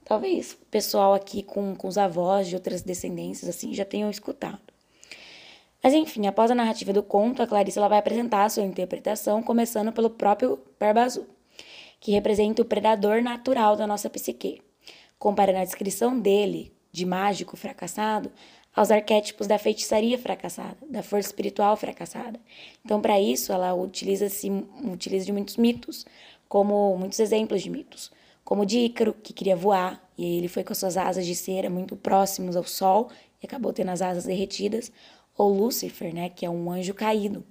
Talvez 0.04 0.52
o 0.52 0.66
pessoal 0.66 1.14
aqui 1.14 1.42
com, 1.42 1.74
com 1.74 1.88
os 1.88 1.98
avós 1.98 2.48
de 2.48 2.54
outras 2.54 2.82
descendências 2.82 3.48
assim 3.48 3.74
já 3.74 3.84
tenham 3.84 4.10
escutado. 4.10 4.69
Mas 5.82 5.94
enfim, 5.94 6.26
após 6.26 6.50
a 6.50 6.54
narrativa 6.54 6.92
do 6.92 7.02
conto, 7.02 7.42
a 7.42 7.46
Clarice 7.46 7.78
ela 7.78 7.88
vai 7.88 7.98
apresentar 7.98 8.44
a 8.44 8.48
sua 8.48 8.64
interpretação, 8.64 9.42
começando 9.42 9.92
pelo 9.92 10.10
próprio 10.10 10.58
Barba 10.78 11.02
Azul, 11.02 11.26
que 11.98 12.12
representa 12.12 12.62
o 12.62 12.64
predador 12.64 13.22
natural 13.22 13.76
da 13.76 13.86
nossa 13.86 14.10
psique, 14.10 14.60
comparando 15.18 15.58
a 15.58 15.64
descrição 15.64 16.18
dele, 16.18 16.72
de 16.92 17.06
mágico 17.06 17.56
fracassado, 17.56 18.30
aos 18.74 18.90
arquétipos 18.90 19.46
da 19.46 19.58
feitiçaria 19.58 20.18
fracassada, 20.18 20.76
da 20.88 21.02
força 21.02 21.28
espiritual 21.28 21.76
fracassada. 21.76 22.38
Então, 22.84 23.00
para 23.00 23.20
isso, 23.20 23.52
ela 23.52 23.74
utiliza, 23.74 24.26
-se, 24.26 24.48
utiliza 24.84 25.26
de 25.26 25.32
muitos 25.32 25.56
mitos, 25.56 26.06
como 26.48 26.96
muitos 26.96 27.18
exemplos 27.20 27.62
de 27.62 27.70
mitos, 27.70 28.10
como 28.44 28.66
de 28.66 28.78
Ícaro, 28.78 29.14
que 29.14 29.32
queria 29.32 29.56
voar, 29.56 30.02
e 30.16 30.38
ele 30.38 30.48
foi 30.48 30.62
com 30.62 30.74
suas 30.74 30.96
asas 30.96 31.26
de 31.26 31.34
cera 31.34 31.70
muito 31.70 31.96
próximos 31.96 32.56
ao 32.56 32.64
sol 32.64 33.08
e 33.42 33.46
acabou 33.46 33.72
tendo 33.72 33.90
as 33.90 34.02
asas 34.02 34.24
derretidas, 34.24 34.92
ou 35.36 35.52
Lúcifer, 35.52 36.14
né, 36.14 36.28
que 36.28 36.44
é 36.44 36.50
um 36.50 36.70
anjo 36.70 36.94
caído. 36.94 37.44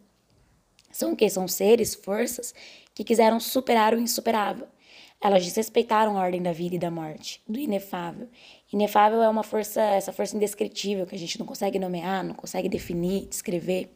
São 0.92 1.14
o 1.14 1.16
que? 1.16 1.30
São 1.30 1.48
seres, 1.48 1.96
forças, 1.96 2.54
que 2.94 3.04
quiseram 3.04 3.40
superar 3.40 3.94
o 3.94 4.00
insuperável. 4.00 4.68
Elas 5.22 5.44
desrespeitaram 5.44 6.18
a 6.18 6.22
ordem 6.22 6.42
da 6.42 6.54
vida 6.54 6.76
e 6.76 6.80
da 6.80 6.90
morte, 6.90 7.42
do 7.48 7.60
inefável. 7.60 8.30
Inefável 8.72 9.22
é 9.22 9.28
uma 9.28 9.44
força, 9.44 9.82
essa 9.82 10.14
força 10.14 10.36
indescritível 10.36 11.06
que 11.06 11.16
a 11.16 11.20
gente 11.20 11.38
não 11.38 11.46
consegue 11.46 11.78
nomear, 11.78 12.24
não 12.24 12.34
consegue 12.34 12.70
definir, 12.70 13.28
descrever. 13.28 13.94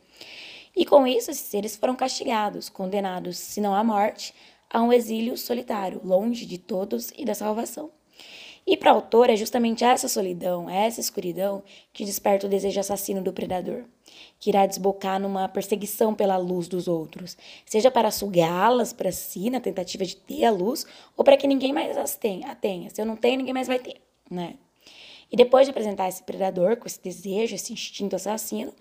E 0.76 0.86
com 0.86 1.08
isso, 1.08 1.32
esses 1.32 1.46
seres 1.46 1.76
foram 1.76 1.96
castigados, 1.96 2.68
condenados, 2.68 3.38
se 3.38 3.62
não 3.62 3.74
à 3.74 3.84
morte, 3.84 4.34
a 4.70 4.82
um 4.82 4.92
exílio 4.92 5.38
solitário, 5.38 6.02
longe 6.04 6.46
de 6.46 6.58
todos 6.58 7.12
e 7.16 7.24
da 7.24 7.36
salvação. 7.36 7.92
E 8.66 8.78
para 8.78 8.92
a 8.92 8.94
autora 8.94 9.34
é 9.34 9.36
justamente 9.36 9.84
essa 9.84 10.08
solidão, 10.08 10.70
essa 10.70 11.02
escuridão 11.02 11.64
que 11.92 12.06
desperta 12.06 12.48
o 12.48 12.50
desejo 12.50 12.80
assassino 12.80 13.22
do 13.22 13.34
predador, 13.34 13.84
que 14.40 14.50
irá 14.50 14.66
desbocar 14.66 15.20
numa 15.20 15.50
perseguição 15.50 16.16
pela 16.16 16.38
luz 16.38 16.68
dos 16.68 16.88
outros, 16.88 17.38
seja 17.66 17.92
para 17.92 18.10
sugá-las 18.10 18.94
para 18.94 19.12
si 19.12 19.50
na 19.50 19.60
tentativa 19.60 20.06
de 20.06 20.16
ter 20.16 20.46
a 20.46 20.52
luz, 20.52 20.86
ou 21.18 21.26
para 21.26 21.36
que 21.36 21.48
ninguém 21.48 21.74
mais 21.74 21.98
as 21.98 22.16
tenha, 22.16 22.52
a 22.52 22.56
tenha. 22.56 22.90
Se 22.90 23.02
eu 23.02 23.06
não 23.06 23.18
tenho, 23.18 23.38
ninguém 23.38 23.54
mais 23.54 23.68
vai 23.68 23.80
ter, 23.80 23.98
né? 24.32 24.56
E 25.30 25.36
depois 25.36 25.66
de 25.66 25.72
apresentar 25.72 26.08
esse 26.08 26.24
predador 26.24 26.78
com 26.78 26.86
esse 26.86 27.02
desejo, 27.02 27.56
esse 27.56 27.74
instinto 27.74 28.16
assassino, 28.16 28.72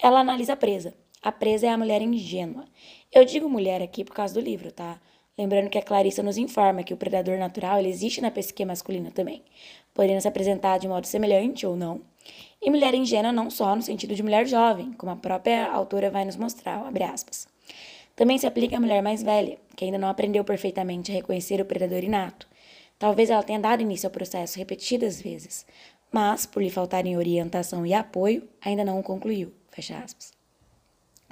ela 0.00 0.20
analisa 0.20 0.54
a 0.54 0.56
presa. 0.56 0.94
A 1.20 1.30
presa 1.30 1.66
é 1.66 1.70
a 1.70 1.76
mulher 1.76 2.00
ingênua. 2.00 2.64
Eu 3.12 3.24
digo 3.24 3.48
mulher 3.48 3.82
aqui 3.82 4.04
por 4.04 4.14
causa 4.14 4.32
do 4.34 4.40
livro, 4.40 4.72
tá? 4.72 5.00
Lembrando 5.38 5.70
que 5.70 5.78
a 5.78 5.82
Clarissa 5.82 6.20
nos 6.20 6.36
informa 6.36 6.82
que 6.82 6.92
o 6.92 6.96
predador 6.96 7.38
natural 7.38 7.80
existe 7.80 8.20
na 8.20 8.28
psique 8.28 8.64
masculina 8.64 9.12
também, 9.12 9.44
podendo 9.94 10.20
se 10.20 10.26
apresentar 10.26 10.78
de 10.78 10.88
modo 10.88 11.06
semelhante 11.06 11.64
ou 11.64 11.76
não. 11.76 12.00
E 12.60 12.68
mulher 12.68 12.92
ingênua 12.92 13.30
não 13.30 13.48
só 13.48 13.76
no 13.76 13.82
sentido 13.82 14.16
de 14.16 14.22
mulher 14.22 14.48
jovem, 14.48 14.92
como 14.94 15.12
a 15.12 15.16
própria 15.16 15.70
autora 15.70 16.10
vai 16.10 16.24
nos 16.24 16.34
mostrar, 16.34 16.84
abre 16.84 17.04
aspas. 17.04 17.46
Também 18.16 18.36
se 18.36 18.48
aplica 18.48 18.76
à 18.76 18.80
mulher 18.80 19.00
mais 19.00 19.22
velha, 19.22 19.58
que 19.76 19.84
ainda 19.84 19.96
não 19.96 20.08
aprendeu 20.08 20.42
perfeitamente 20.42 21.12
a 21.12 21.14
reconhecer 21.14 21.60
o 21.60 21.64
predador 21.64 22.02
inato. 22.02 22.48
Talvez 22.98 23.30
ela 23.30 23.44
tenha 23.44 23.60
dado 23.60 23.80
início 23.80 24.08
ao 24.08 24.10
processo 24.10 24.58
repetidas 24.58 25.22
vezes, 25.22 25.64
mas, 26.10 26.46
por 26.46 26.60
lhe 26.60 26.68
faltarem 26.68 27.16
orientação 27.16 27.86
e 27.86 27.94
apoio, 27.94 28.48
ainda 28.60 28.84
não 28.84 28.98
o 28.98 29.04
concluiu. 29.04 29.52
Fecha 29.70 29.96
aspas. 29.98 30.32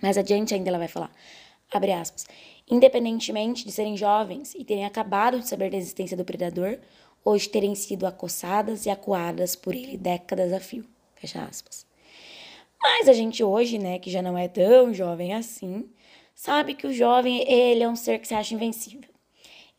Mais 0.01 0.17
adiante 0.17 0.55
ainda 0.55 0.69
ela 0.69 0.79
vai 0.79 0.87
falar, 0.87 1.11
abre 1.73 1.91
aspas, 1.91 2.25
independentemente 2.69 3.65
de 3.65 3.73
serem 3.73 3.97
jovens 3.97 4.55
e 4.55 4.65
terem 4.65 4.85
acabado 4.85 5.39
de 5.39 5.49
saber 5.49 5.71
da 5.71 5.77
existência 5.77 6.17
do 6.17 6.25
predador, 6.25 6.79
ou 7.25 7.37
de 7.37 7.49
terem 7.49 7.75
sido 7.75 8.07
acossadas 8.07 8.87
e 8.87 8.91
acuadas 8.91 9.57
por 9.57 9.75
ele 9.75 9.97
décadas 9.97 10.53
a 10.53 10.61
fio. 10.61 10.85
Fecha 11.17 11.43
aspas. 11.43 11.85
Mas 12.81 13.09
a 13.09 13.13
gente 13.13 13.43
hoje, 13.43 13.79
né, 13.79 13.99
que 13.99 14.11
já 14.11 14.23
não 14.23 14.39
é 14.39 14.47
tão 14.47 14.95
jovem 14.95 15.35
assim, 15.35 15.89
sabe 16.35 16.75
que 16.75 16.87
o 16.87 16.93
jovem, 16.93 17.43
ele 17.51 17.83
é 17.83 17.89
um 17.89 17.97
ser 17.97 18.21
que 18.21 18.29
se 18.29 18.35
acha 18.35 18.55
invencível. 18.55 19.11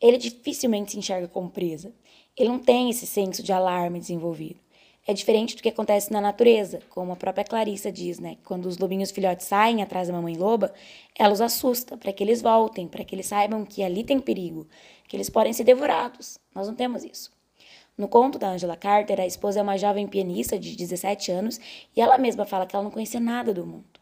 Ele 0.00 0.18
dificilmente 0.18 0.92
se 0.92 0.98
enxerga 0.98 1.26
como 1.26 1.48
presa. 1.48 1.92
Ele 2.36 2.50
não 2.50 2.58
tem 2.58 2.90
esse 2.90 3.06
senso 3.06 3.42
de 3.42 3.52
alarme 3.52 3.98
desenvolvido. 3.98 4.60
É 5.08 5.14
diferente 5.14 5.56
do 5.56 5.62
que 5.62 5.70
acontece 5.70 6.12
na 6.12 6.20
natureza, 6.20 6.80
como 6.90 7.12
a 7.12 7.16
própria 7.16 7.42
Clarissa 7.42 7.90
diz, 7.90 8.18
né? 8.18 8.36
Quando 8.44 8.66
os 8.66 8.76
lobinhos 8.76 9.10
filhotes 9.10 9.46
saem 9.46 9.82
atrás 9.82 10.08
da 10.08 10.12
mamãe 10.12 10.36
loba, 10.36 10.70
ela 11.18 11.32
os 11.32 11.40
assusta 11.40 11.96
para 11.96 12.12
que 12.12 12.22
eles 12.22 12.42
voltem, 12.42 12.86
para 12.86 13.02
que 13.02 13.14
eles 13.14 13.24
saibam 13.24 13.64
que 13.64 13.82
ali 13.82 14.04
tem 14.04 14.20
perigo, 14.20 14.68
que 15.08 15.16
eles 15.16 15.30
podem 15.30 15.54
ser 15.54 15.64
devorados. 15.64 16.38
Nós 16.54 16.66
não 16.68 16.74
temos 16.74 17.04
isso. 17.04 17.32
No 17.96 18.06
conto 18.06 18.38
da 18.38 18.50
Angela 18.50 18.76
Carter, 18.76 19.18
a 19.18 19.24
esposa 19.24 19.60
é 19.60 19.62
uma 19.62 19.78
jovem 19.78 20.06
pianista 20.06 20.58
de 20.58 20.76
17 20.76 21.32
anos 21.32 21.58
e 21.96 22.02
ela 22.02 22.18
mesma 22.18 22.44
fala 22.44 22.66
que 22.66 22.76
ela 22.76 22.84
não 22.84 22.90
conhecia 22.90 23.18
nada 23.18 23.54
do 23.54 23.64
mundo. 23.64 23.98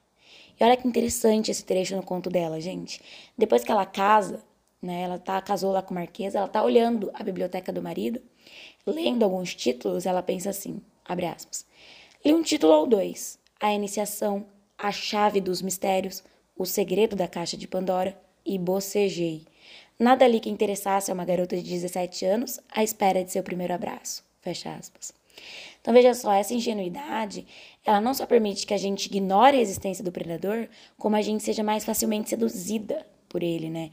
E 0.58 0.64
olha 0.64 0.76
que 0.76 0.88
interessante 0.88 1.52
esse 1.52 1.64
trecho 1.64 1.94
no 1.94 2.02
conto 2.02 2.28
dela, 2.28 2.60
gente. 2.60 3.00
Depois 3.38 3.62
que 3.62 3.70
ela 3.70 3.86
casa, 3.86 4.42
né, 4.82 5.02
ela 5.02 5.20
tá, 5.20 5.40
casou 5.40 5.70
lá 5.70 5.82
com 5.82 5.92
o 5.92 5.94
Marquês, 5.94 6.34
ela 6.34 6.48
tá 6.48 6.64
olhando 6.64 7.12
a 7.14 7.22
biblioteca 7.22 7.72
do 7.72 7.80
marido, 7.80 8.20
lendo 8.84 9.22
alguns 9.22 9.54
títulos, 9.54 10.04
ela 10.04 10.20
pensa 10.20 10.50
assim, 10.50 10.82
abre 11.08 11.26
aspas, 11.26 11.66
li 12.24 12.32
um 12.32 12.42
título 12.42 12.72
ou 12.72 12.86
dois, 12.86 13.38
A 13.60 13.72
Iniciação, 13.72 14.46
A 14.78 14.90
Chave 14.92 15.40
dos 15.40 15.62
Mistérios, 15.62 16.22
O 16.56 16.64
Segredo 16.64 17.16
da 17.16 17.28
Caixa 17.28 17.56
de 17.56 17.68
Pandora 17.68 18.18
e 18.44 18.58
bocejei. 18.58 19.46
Nada 19.98 20.24
ali 20.24 20.40
que 20.40 20.50
interessasse 20.50 21.10
a 21.10 21.14
uma 21.14 21.24
garota 21.24 21.56
de 21.56 21.62
17 21.62 22.24
anos 22.24 22.60
à 22.70 22.84
espera 22.84 23.24
de 23.24 23.32
seu 23.32 23.42
primeiro 23.42 23.72
abraço. 23.72 24.22
Fecha 24.40 24.72
aspas. 24.74 25.12
Então 25.80 25.94
veja 25.94 26.14
só, 26.14 26.32
essa 26.32 26.52
ingenuidade, 26.52 27.46
ela 27.84 28.00
não 28.00 28.12
só 28.12 28.26
permite 28.26 28.66
que 28.66 28.74
a 28.74 28.78
gente 28.78 29.06
ignore 29.06 29.56
a 29.56 29.60
existência 29.60 30.04
do 30.04 30.12
predador, 30.12 30.68
como 30.98 31.16
a 31.16 31.22
gente 31.22 31.42
seja 31.42 31.62
mais 31.62 31.84
facilmente 31.84 32.28
seduzida 32.28 33.06
por 33.28 33.42
ele, 33.42 33.70
né? 33.70 33.90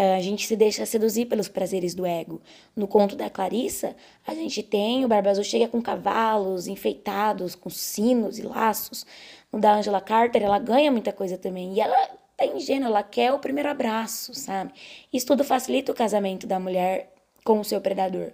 É, 0.00 0.16
a 0.16 0.20
gente 0.20 0.46
se 0.46 0.56
deixa 0.56 0.86
seduzir 0.86 1.26
pelos 1.26 1.46
prazeres 1.46 1.94
do 1.94 2.06
ego. 2.06 2.40
No 2.74 2.88
conto 2.88 3.14
da 3.14 3.28
Clarissa, 3.28 3.94
a 4.26 4.32
gente 4.32 4.62
tem 4.62 5.04
o 5.04 5.08
Barba 5.08 5.28
Azul 5.28 5.44
chega 5.44 5.68
com 5.68 5.82
cavalos 5.82 6.66
enfeitados, 6.66 7.54
com 7.54 7.68
sinos 7.68 8.38
e 8.38 8.42
laços. 8.42 9.04
No 9.52 9.60
da 9.60 9.74
Angela 9.74 10.00
Carter, 10.00 10.42
ela 10.42 10.58
ganha 10.58 10.90
muita 10.90 11.12
coisa 11.12 11.36
também. 11.36 11.74
E 11.74 11.82
ela 11.82 11.94
tá 12.34 12.46
ingênua, 12.46 12.88
ela 12.88 13.02
quer 13.02 13.30
o 13.30 13.38
primeiro 13.38 13.68
abraço, 13.68 14.32
sabe? 14.32 14.72
Isso 15.12 15.26
tudo 15.26 15.44
facilita 15.44 15.92
o 15.92 15.94
casamento 15.94 16.46
da 16.46 16.58
mulher 16.58 17.12
com 17.44 17.60
o 17.60 17.64
seu 17.64 17.78
predador. 17.78 18.32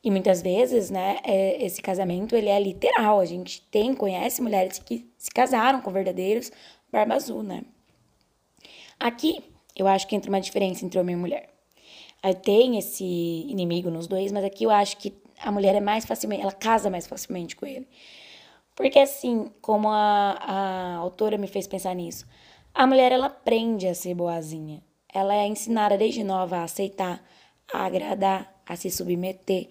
E 0.00 0.12
muitas 0.12 0.42
vezes, 0.42 0.90
né, 0.90 1.18
é, 1.24 1.60
esse 1.64 1.82
casamento 1.82 2.36
ele 2.36 2.48
é 2.48 2.60
literal. 2.60 3.18
A 3.18 3.24
gente 3.24 3.62
tem, 3.62 3.94
conhece 3.94 4.40
mulheres 4.40 4.78
que 4.78 5.10
se 5.18 5.32
casaram 5.32 5.80
com 5.80 5.90
verdadeiros 5.90 6.52
barba 6.92 7.16
azul, 7.16 7.42
né? 7.42 7.64
Aqui, 9.00 9.42
eu 9.76 9.86
acho 9.86 10.06
que 10.06 10.14
entra 10.14 10.30
uma 10.30 10.40
diferença 10.40 10.84
entre 10.84 10.98
homem 10.98 11.14
e 11.14 11.18
mulher. 11.18 11.48
Tem 12.42 12.78
esse 12.78 13.04
inimigo 13.04 13.90
nos 13.90 14.06
dois, 14.06 14.32
mas 14.32 14.44
aqui 14.44 14.64
eu 14.64 14.70
acho 14.70 14.96
que 14.96 15.12
a 15.40 15.52
mulher 15.52 15.74
é 15.74 15.80
mais 15.80 16.06
facilmente, 16.06 16.42
ela 16.42 16.52
casa 16.52 16.88
mais 16.88 17.06
facilmente 17.06 17.54
com 17.54 17.66
ele. 17.66 17.86
Porque 18.74 18.98
assim, 18.98 19.50
como 19.60 19.88
a, 19.88 20.38
a 20.40 20.96
autora 20.96 21.36
me 21.36 21.46
fez 21.46 21.66
pensar 21.66 21.94
nisso, 21.94 22.26
a 22.72 22.86
mulher 22.86 23.12
ela 23.12 23.26
aprende 23.26 23.86
a 23.86 23.94
ser 23.94 24.14
boazinha. 24.14 24.82
Ela 25.12 25.34
é 25.34 25.46
ensinada 25.46 25.98
desde 25.98 26.24
nova 26.24 26.58
a 26.58 26.64
aceitar, 26.64 27.22
a 27.72 27.84
agradar, 27.84 28.62
a 28.66 28.74
se 28.74 28.90
submeter 28.90 29.68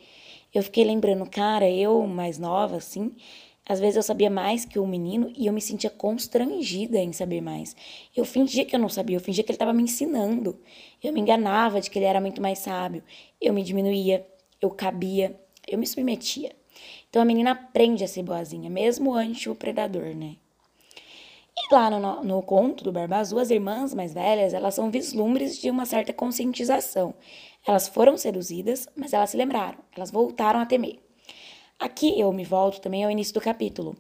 eu 0.54 0.62
fiquei 0.62 0.84
lembrando, 0.84 1.28
cara, 1.28 1.68
eu 1.68 2.06
mais 2.06 2.38
nova, 2.38 2.78
assim, 2.78 3.16
às 3.66 3.80
vezes 3.80 3.96
eu 3.96 4.04
sabia 4.04 4.30
mais 4.30 4.66
que 4.66 4.78
o 4.78 4.86
menino 4.86 5.32
e 5.38 5.48
eu 5.48 5.54
me 5.54 5.62
sentia 5.62 5.90
constrangida 5.90 6.98
em 6.98 7.14
saber 7.14 7.40
mais. 7.40 7.76
Eu 8.16 8.26
fingia 8.26 8.66
que 8.66 8.76
eu 8.76 8.80
não 8.80 8.90
sabia, 8.90 9.16
eu 9.16 9.22
fingia 9.22 9.44
que 9.44 9.52
ele 9.52 9.56
estava 9.56 9.74
me 9.74 9.84
ensinando. 9.84 10.60
Eu 11.02 11.14
me 11.14 11.22
enganava 11.22 11.80
de 11.80 11.90
que 11.90 11.98
ele 11.98 12.06
era 12.06 12.20
muito 12.20 12.42
mais 12.42 12.60
sábio. 12.60 13.04
Eu 13.40 13.54
me 13.54 13.64
diminuía, 13.64 14.28
eu 14.62 14.70
cabia, 14.70 15.40
eu 15.66 15.78
me 15.78 15.88
submetia. 15.88 16.52
Então 17.10 17.22
a 17.22 17.26
menina 17.26 17.52
aprende 17.52 18.04
a 18.04 18.08
ser 18.08 18.24
boazinha, 18.24 18.70
mesmo 18.70 19.14
ante 19.14 19.50
o 19.50 19.56
predador, 19.56 20.14
né? 20.14 20.36
E 21.56 21.74
lá 21.74 21.90
no, 21.90 22.24
no 22.24 22.42
conto 22.42 22.84
do 22.84 22.92
Barba 22.92 23.18
Azul, 23.18 23.40
as 23.40 23.52
irmãs 23.52 23.94
mais 23.94 24.14
velhas, 24.14 24.54
elas 24.54 24.74
são 24.74 24.90
vislumbres 24.90 25.58
de 25.58 25.70
uma 25.70 25.86
certa 25.86 26.12
conscientização. 26.12 27.14
Elas 27.66 27.88
foram 27.88 28.18
seduzidas, 28.18 28.90
mas 28.96 29.14
elas 29.14 29.30
se 29.30 29.38
lembraram, 29.38 29.78
elas 29.96 30.12
voltaram 30.12 30.60
a 30.60 30.66
temer. 30.66 31.00
Aqui 31.84 32.18
eu 32.18 32.32
me 32.32 32.46
volto 32.46 32.80
também 32.80 33.04
ao 33.04 33.12
início 33.12 33.34
do 33.34 33.42
capítulo, 33.42 33.94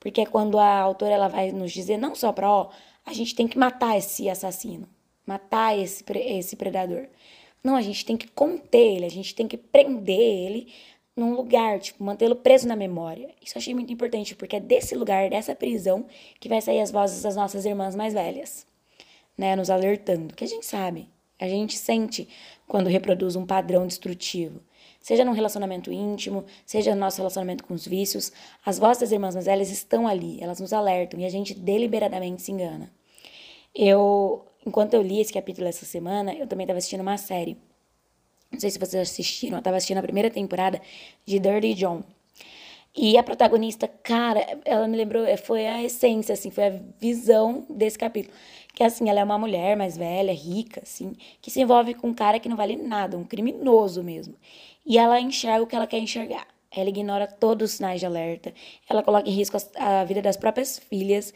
porque 0.00 0.22
é 0.22 0.26
quando 0.26 0.58
a 0.58 0.80
autora 0.80 1.12
ela 1.12 1.28
vai 1.28 1.52
nos 1.52 1.70
dizer 1.70 1.98
não 1.98 2.14
só 2.14 2.32
para, 2.32 2.50
ó, 2.50 2.70
a 3.04 3.12
gente 3.12 3.34
tem 3.34 3.46
que 3.46 3.58
matar 3.58 3.94
esse 3.98 4.26
assassino, 4.30 4.88
matar 5.26 5.78
esse, 5.78 6.02
esse 6.14 6.56
predador. 6.56 7.06
Não, 7.62 7.76
a 7.76 7.82
gente 7.82 8.06
tem 8.06 8.16
que 8.16 8.26
conter 8.26 8.96
ele, 8.96 9.04
a 9.04 9.10
gente 9.10 9.34
tem 9.34 9.46
que 9.46 9.58
prender 9.58 10.18
ele 10.18 10.72
num 11.14 11.34
lugar, 11.34 11.78
tipo, 11.78 12.02
mantê-lo 12.02 12.36
preso 12.36 12.66
na 12.66 12.74
memória. 12.74 13.28
Isso 13.44 13.58
eu 13.58 13.60
achei 13.60 13.74
muito 13.74 13.92
importante, 13.92 14.34
porque 14.34 14.56
é 14.56 14.60
desse 14.60 14.94
lugar, 14.94 15.28
dessa 15.28 15.54
prisão, 15.54 16.06
que 16.40 16.48
vai 16.48 16.62
sair 16.62 16.80
as 16.80 16.90
vozes 16.90 17.22
das 17.22 17.36
nossas 17.36 17.66
irmãs 17.66 17.94
mais 17.94 18.14
velhas, 18.14 18.66
né, 19.36 19.54
nos 19.54 19.68
alertando, 19.68 20.34
que 20.34 20.44
a 20.44 20.48
gente 20.48 20.64
sabe, 20.64 21.06
a 21.38 21.46
gente 21.46 21.76
sente 21.76 22.26
quando 22.66 22.88
reproduz 22.88 23.36
um 23.36 23.44
padrão 23.44 23.86
destrutivo. 23.86 24.62
Seja 25.06 25.24
num 25.24 25.30
relacionamento 25.30 25.92
íntimo, 25.92 26.44
seja 26.64 26.92
no 26.92 27.00
nosso 27.00 27.18
relacionamento 27.18 27.62
com 27.62 27.74
os 27.74 27.86
vícios, 27.86 28.32
as 28.64 28.76
vozes 28.76 29.02
das 29.02 29.12
irmãs 29.12 29.36
mais 29.36 29.46
velhas 29.46 29.70
estão 29.70 30.08
ali, 30.08 30.42
elas 30.42 30.58
nos 30.58 30.72
alertam 30.72 31.20
e 31.20 31.24
a 31.24 31.28
gente 31.28 31.54
deliberadamente 31.54 32.42
se 32.42 32.50
engana. 32.50 32.90
Eu, 33.72 34.44
enquanto 34.66 34.94
eu 34.94 35.02
li 35.02 35.20
esse 35.20 35.32
capítulo 35.32 35.68
essa 35.68 35.86
semana, 35.86 36.34
eu 36.34 36.44
também 36.48 36.64
estava 36.64 36.78
assistindo 36.78 37.02
uma 37.02 37.16
série. 37.16 37.56
Não 38.50 38.58
sei 38.58 38.68
se 38.68 38.80
vocês 38.80 39.08
assistiram, 39.08 39.58
eu 39.58 39.58
estava 39.60 39.76
assistindo 39.76 39.98
a 39.98 40.02
primeira 40.02 40.28
temporada 40.28 40.82
de 41.24 41.38
Dirty 41.38 41.74
John. 41.74 42.02
E 42.92 43.16
a 43.16 43.22
protagonista, 43.22 43.86
cara, 43.86 44.44
ela 44.64 44.88
me 44.88 44.96
lembrou, 44.96 45.24
foi 45.36 45.68
a 45.68 45.84
essência, 45.84 46.32
assim, 46.32 46.50
foi 46.50 46.64
a 46.64 46.80
visão 46.98 47.64
desse 47.70 47.96
capítulo 47.96 48.34
que 48.76 48.84
assim, 48.84 49.08
ela 49.08 49.20
é 49.20 49.24
uma 49.24 49.38
mulher 49.38 49.74
mais 49.74 49.96
velha, 49.96 50.34
rica, 50.34 50.82
assim, 50.82 51.16
que 51.40 51.50
se 51.50 51.62
envolve 51.62 51.94
com 51.94 52.08
um 52.08 52.14
cara 52.14 52.38
que 52.38 52.46
não 52.46 52.58
vale 52.58 52.76
nada, 52.76 53.16
um 53.16 53.24
criminoso 53.24 54.04
mesmo. 54.04 54.34
E 54.84 54.98
ela 54.98 55.18
enxerga 55.18 55.62
o 55.62 55.66
que 55.66 55.74
ela 55.74 55.86
quer 55.86 55.98
enxergar. 55.98 56.46
Ela 56.70 56.90
ignora 56.90 57.26
todos 57.26 57.70
os 57.70 57.76
sinais 57.78 58.00
de 58.00 58.04
alerta, 58.04 58.52
ela 58.86 59.02
coloca 59.02 59.26
em 59.26 59.32
risco 59.32 59.56
a 59.76 60.04
vida 60.04 60.20
das 60.20 60.36
próprias 60.36 60.78
filhas. 60.78 61.32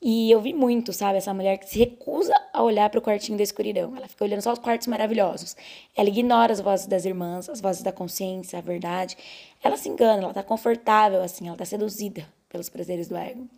E 0.00 0.30
eu 0.30 0.40
vi 0.40 0.52
muito, 0.54 0.92
sabe, 0.92 1.18
essa 1.18 1.34
mulher 1.34 1.58
que 1.58 1.68
se 1.68 1.76
recusa 1.80 2.32
a 2.52 2.62
olhar 2.62 2.88
para 2.88 3.00
o 3.00 3.02
quartinho 3.02 3.36
da 3.36 3.42
escuridão. 3.42 3.96
Ela 3.96 4.06
fica 4.06 4.22
olhando 4.22 4.42
só 4.42 4.52
os 4.52 4.60
quartos 4.60 4.86
maravilhosos. 4.86 5.56
Ela 5.96 6.08
ignora 6.08 6.52
as 6.52 6.60
vozes 6.60 6.86
das 6.86 7.04
irmãs, 7.04 7.48
as 7.48 7.60
vozes 7.60 7.82
da 7.82 7.90
consciência, 7.90 8.56
a 8.60 8.62
verdade. 8.62 9.16
Ela 9.64 9.76
se 9.76 9.88
engana, 9.88 10.22
ela 10.22 10.32
tá 10.32 10.44
confortável 10.44 11.24
assim, 11.24 11.48
ela 11.48 11.56
tá 11.56 11.64
seduzida 11.64 12.24
pelos 12.48 12.68
prazeres 12.68 13.08
do 13.08 13.16
ego. 13.16 13.48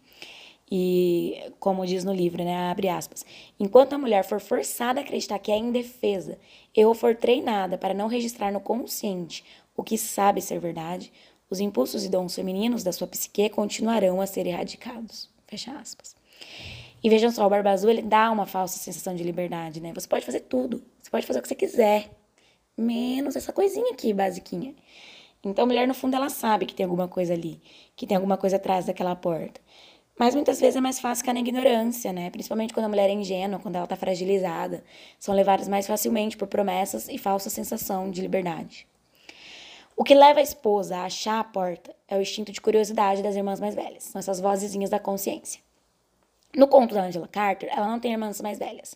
E, 0.71 1.53
como 1.61 1.87
diz 1.87 2.03
no 2.03 2.13
livro, 2.13 2.43
né, 2.43 2.71
abre 2.71 2.89
aspas, 2.89 3.25
enquanto 3.59 3.93
a 3.93 3.99
mulher 3.99 4.25
for 4.25 4.41
forçada 4.41 5.01
a 5.01 5.03
acreditar 5.03 5.39
que 5.39 5.53
é 5.53 5.57
indefesa, 5.57 6.39
eu 6.75 6.93
for 6.93 7.15
treinada 7.15 7.79
para 7.79 7.95
não 7.95 8.09
registrar 8.09 8.53
no 8.53 8.61
consciente 8.61 9.45
o 9.77 9.85
que 9.85 9.97
sabe 9.97 10.41
ser 10.41 10.59
verdade, 10.59 11.13
os 11.49 11.61
impulsos 11.61 12.05
e 12.05 12.09
dons 12.09 12.35
femininos 12.35 12.83
da 12.83 12.93
sua 12.93 13.07
psique 13.07 13.49
continuarão 13.51 14.21
a 14.21 14.27
ser 14.27 14.47
erradicados. 14.47 15.31
Fecha 15.47 15.71
aspas. 15.73 16.17
E 17.03 17.09
vejam 17.09 17.31
só, 17.31 17.47
o 17.47 17.51
Barba 17.51 17.71
Azul, 17.71 17.91
ele 17.91 18.03
dá 18.03 18.31
uma 18.33 18.47
falsa 18.47 18.79
sensação 18.79 19.15
de 19.15 19.23
liberdade, 19.23 19.81
né? 19.81 19.93
Você 19.95 20.09
pode 20.09 20.25
fazer 20.25 20.41
tudo, 20.41 20.83
você 21.01 21.09
pode 21.09 21.25
fazer 21.25 21.39
o 21.39 21.43
que 21.43 21.49
você 21.49 21.55
quiser, 21.55 22.11
menos 22.77 23.37
essa 23.37 23.53
coisinha 23.53 23.93
aqui, 23.93 24.13
basiquinha. 24.13 24.75
Então, 25.45 25.63
a 25.63 25.67
mulher, 25.67 25.87
no 25.87 25.95
fundo, 25.95 26.17
ela 26.17 26.29
sabe 26.29 26.67
que 26.67 26.75
tem 26.75 26.83
alguma 26.83 27.07
coisa 27.07 27.33
ali, 27.33 27.61
que 27.95 28.07
tem 28.07 28.17
alguma 28.17 28.37
coisa 28.37 28.57
atrás 28.57 28.87
daquela 28.87 29.15
porta. 29.15 29.61
Mas 30.19 30.35
muitas 30.35 30.59
vezes 30.59 30.77
é 30.77 30.81
mais 30.81 30.99
fácil 30.99 31.23
ficar 31.23 31.35
na 31.35 31.41
ignorância, 31.41 32.13
né? 32.13 32.31
Principalmente 32.31 32.73
quando 32.73 32.87
a 32.87 32.89
mulher 32.89 33.11
é 33.11 33.13
ingênua, 33.13 33.61
quando 33.61 33.77
ela 33.77 33.85
está 33.85 33.97
fragilizada. 33.97 34.83
São 35.19 35.35
levadas 35.35 35.69
mais 35.69 35.87
facilmente 35.87 36.37
por 36.37 36.49
promessas 36.49 37.09
e 37.09 37.19
falsa 37.19 37.51
sensação 37.51 38.11
de 38.11 38.23
liberdade. 38.23 38.87
O 39.95 40.05
que 40.05 40.15
leva 40.15 40.41
a 40.41 40.43
esposa 40.43 40.97
a 40.97 41.05
achar 41.05 41.41
a 41.41 41.45
porta 41.45 41.95
é 42.09 42.17
o 42.17 42.21
instinto 42.21 42.51
de 42.51 42.61
curiosidade 42.61 43.23
das 43.23 43.37
irmãs 43.37 43.61
mais 43.61 43.75
velhas. 43.75 44.05
São 44.05 44.19
essas 44.19 44.41
vozezinhas 44.41 44.91
da 44.91 44.99
consciência. 44.99 45.61
No 46.55 46.67
conto 46.67 46.95
da 46.95 47.05
Angela 47.05 47.29
Carter, 47.29 47.69
ela 47.71 47.87
não 47.87 48.01
tem 48.01 48.13
irmãs 48.13 48.41
mais 48.41 48.59
velhas. 48.59 48.95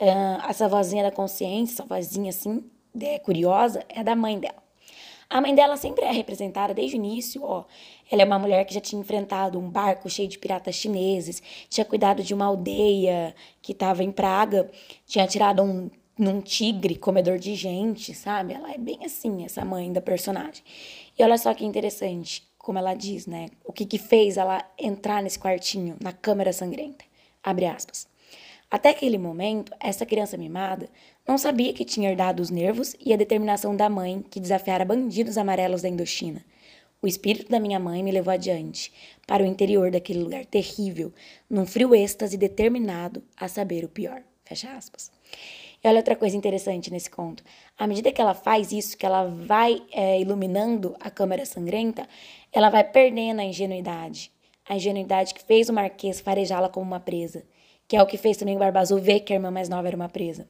Uh, 0.00 0.48
essa 0.48 0.68
vozinha 0.68 1.02
da 1.02 1.10
consciência, 1.10 1.74
essa 1.74 1.84
vozinha 1.84 2.30
assim, 2.30 2.64
é, 3.00 3.18
curiosa, 3.18 3.84
é 3.88 4.02
da 4.02 4.14
mãe 4.14 4.38
dela. 4.38 4.61
A 5.32 5.40
mãe 5.40 5.54
dela 5.54 5.78
sempre 5.78 6.04
é 6.04 6.12
representada 6.12 6.74
desde 6.74 6.94
o 6.94 6.98
início, 6.98 7.42
ó. 7.42 7.64
Ela 8.10 8.20
é 8.20 8.24
uma 8.26 8.38
mulher 8.38 8.66
que 8.66 8.74
já 8.74 8.82
tinha 8.82 9.00
enfrentado 9.00 9.58
um 9.58 9.70
barco 9.70 10.10
cheio 10.10 10.28
de 10.28 10.38
piratas 10.38 10.74
chineses, 10.74 11.42
tinha 11.70 11.86
cuidado 11.86 12.22
de 12.22 12.34
uma 12.34 12.44
aldeia 12.44 13.34
que 13.62 13.72
estava 13.72 14.04
em 14.04 14.12
praga, 14.12 14.70
tinha 15.06 15.26
tirado 15.26 15.62
um 15.62 15.90
num 16.18 16.42
tigre 16.42 16.96
comedor 16.96 17.38
de 17.38 17.54
gente, 17.54 18.12
sabe? 18.12 18.52
Ela 18.52 18.72
é 18.72 18.76
bem 18.76 18.98
assim, 19.06 19.46
essa 19.46 19.64
mãe 19.64 19.90
da 19.90 20.02
personagem. 20.02 20.62
E 21.18 21.22
olha 21.22 21.38
só 21.38 21.54
que 21.54 21.64
interessante, 21.64 22.46
como 22.58 22.78
ela 22.78 22.92
diz, 22.92 23.26
né? 23.26 23.48
O 23.64 23.72
que 23.72 23.86
que 23.86 23.96
fez 23.96 24.36
ela 24.36 24.62
entrar 24.78 25.22
nesse 25.22 25.38
quartinho, 25.38 25.96
na 25.98 26.12
câmera 26.12 26.52
sangrenta? 26.52 27.06
Abre 27.42 27.64
aspas. 27.64 28.06
Até 28.70 28.88
aquele 28.90 29.18
momento, 29.18 29.70
essa 29.80 30.06
criança 30.06 30.36
mimada 30.36 30.88
não 31.26 31.38
sabia 31.38 31.72
que 31.72 31.84
tinha 31.84 32.10
herdado 32.10 32.42
os 32.42 32.50
nervos 32.50 32.96
e 33.00 33.12
a 33.12 33.16
determinação 33.16 33.76
da 33.76 33.88
mãe 33.88 34.24
que 34.28 34.40
desafiara 34.40 34.84
bandidos 34.84 35.38
amarelos 35.38 35.82
da 35.82 35.88
Indochina. 35.88 36.44
O 37.00 37.06
espírito 37.06 37.50
da 37.50 37.60
minha 37.60 37.78
mãe 37.78 38.02
me 38.02 38.12
levou 38.12 38.32
adiante, 38.32 38.92
para 39.26 39.42
o 39.42 39.46
interior 39.46 39.90
daquele 39.90 40.20
lugar 40.20 40.44
terrível, 40.44 41.12
num 41.48 41.66
frio 41.66 41.94
êxtase 41.94 42.36
determinado 42.36 43.22
a 43.36 43.48
saber 43.48 43.84
o 43.84 43.88
pior. 43.88 44.22
Fecha 44.44 44.72
aspas. 44.76 45.10
E 45.82 45.88
olha 45.88 45.98
outra 45.98 46.14
coisa 46.14 46.36
interessante 46.36 46.92
nesse 46.92 47.10
conto. 47.10 47.42
À 47.76 47.86
medida 47.86 48.12
que 48.12 48.20
ela 48.20 48.34
faz 48.34 48.70
isso, 48.70 48.96
que 48.96 49.04
ela 49.04 49.24
vai 49.24 49.82
é, 49.90 50.20
iluminando 50.20 50.94
a 51.00 51.10
câmera 51.10 51.44
sangrenta, 51.44 52.08
ela 52.52 52.70
vai 52.70 52.84
perdendo 52.84 53.40
a 53.40 53.44
ingenuidade. 53.44 54.30
A 54.68 54.76
ingenuidade 54.76 55.34
que 55.34 55.42
fez 55.42 55.68
o 55.68 55.72
Marquês 55.72 56.20
farejá-la 56.20 56.68
como 56.68 56.86
uma 56.86 57.00
presa, 57.00 57.44
que 57.88 57.96
é 57.96 58.02
o 58.02 58.06
que 58.06 58.16
fez 58.16 58.36
também 58.36 58.54
o 58.54 58.60
Barba 58.60 58.80
Azul 58.80 59.00
ver 59.00 59.20
que 59.20 59.32
a 59.32 59.36
irmã 59.36 59.50
mais 59.50 59.68
nova 59.68 59.88
era 59.88 59.96
uma 59.96 60.08
presa. 60.08 60.48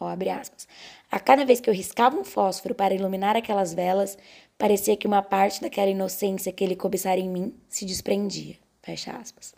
Ó, 0.00 0.08
abre 0.08 0.30
aspas. 0.30 0.66
A 1.10 1.20
cada 1.20 1.44
vez 1.44 1.60
que 1.60 1.68
eu 1.68 1.74
riscava 1.74 2.18
um 2.18 2.24
fósforo 2.24 2.74
para 2.74 2.94
iluminar 2.94 3.36
aquelas 3.36 3.74
velas, 3.74 4.16
parecia 4.56 4.96
que 4.96 5.06
uma 5.06 5.20
parte 5.20 5.60
daquela 5.60 5.90
inocência 5.90 6.50
que 6.50 6.64
ele 6.64 6.74
cobiçara 6.74 7.20
em 7.20 7.28
mim 7.28 7.54
se 7.68 7.84
desprendia. 7.84 8.56
Fecha 8.82 9.12
aspas. 9.12 9.54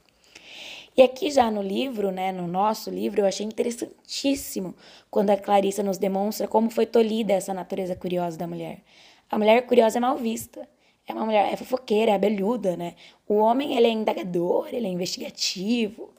E 0.96 1.00
aqui 1.00 1.30
já 1.30 1.50
no 1.50 1.62
livro, 1.62 2.10
né, 2.10 2.32
no 2.32 2.46
nosso 2.46 2.90
livro, 2.90 3.20
eu 3.20 3.26
achei 3.26 3.46
interessantíssimo 3.46 4.74
quando 5.10 5.30
a 5.30 5.36
Clarissa 5.36 5.82
nos 5.82 5.96
demonstra 5.96 6.48
como 6.48 6.68
foi 6.68 6.86
tolhida 6.86 7.32
essa 7.32 7.54
natureza 7.54 7.94
curiosa 7.94 8.36
da 8.36 8.46
mulher. 8.46 8.82
A 9.30 9.38
mulher 9.38 9.64
curiosa 9.64 9.98
é 9.98 10.00
mal 10.00 10.18
vista. 10.18 10.68
É 11.06 11.12
uma 11.12 11.24
mulher, 11.24 11.52
é 11.52 11.56
fofoqueira, 11.56 12.12
é 12.12 12.14
abelhuda, 12.14 12.76
né? 12.76 12.94
O 13.26 13.34
homem, 13.34 13.76
ele 13.76 13.86
é 13.86 13.90
indagador, 13.90 14.68
ele 14.72 14.86
é 14.86 14.90
investigativo. 14.90 16.10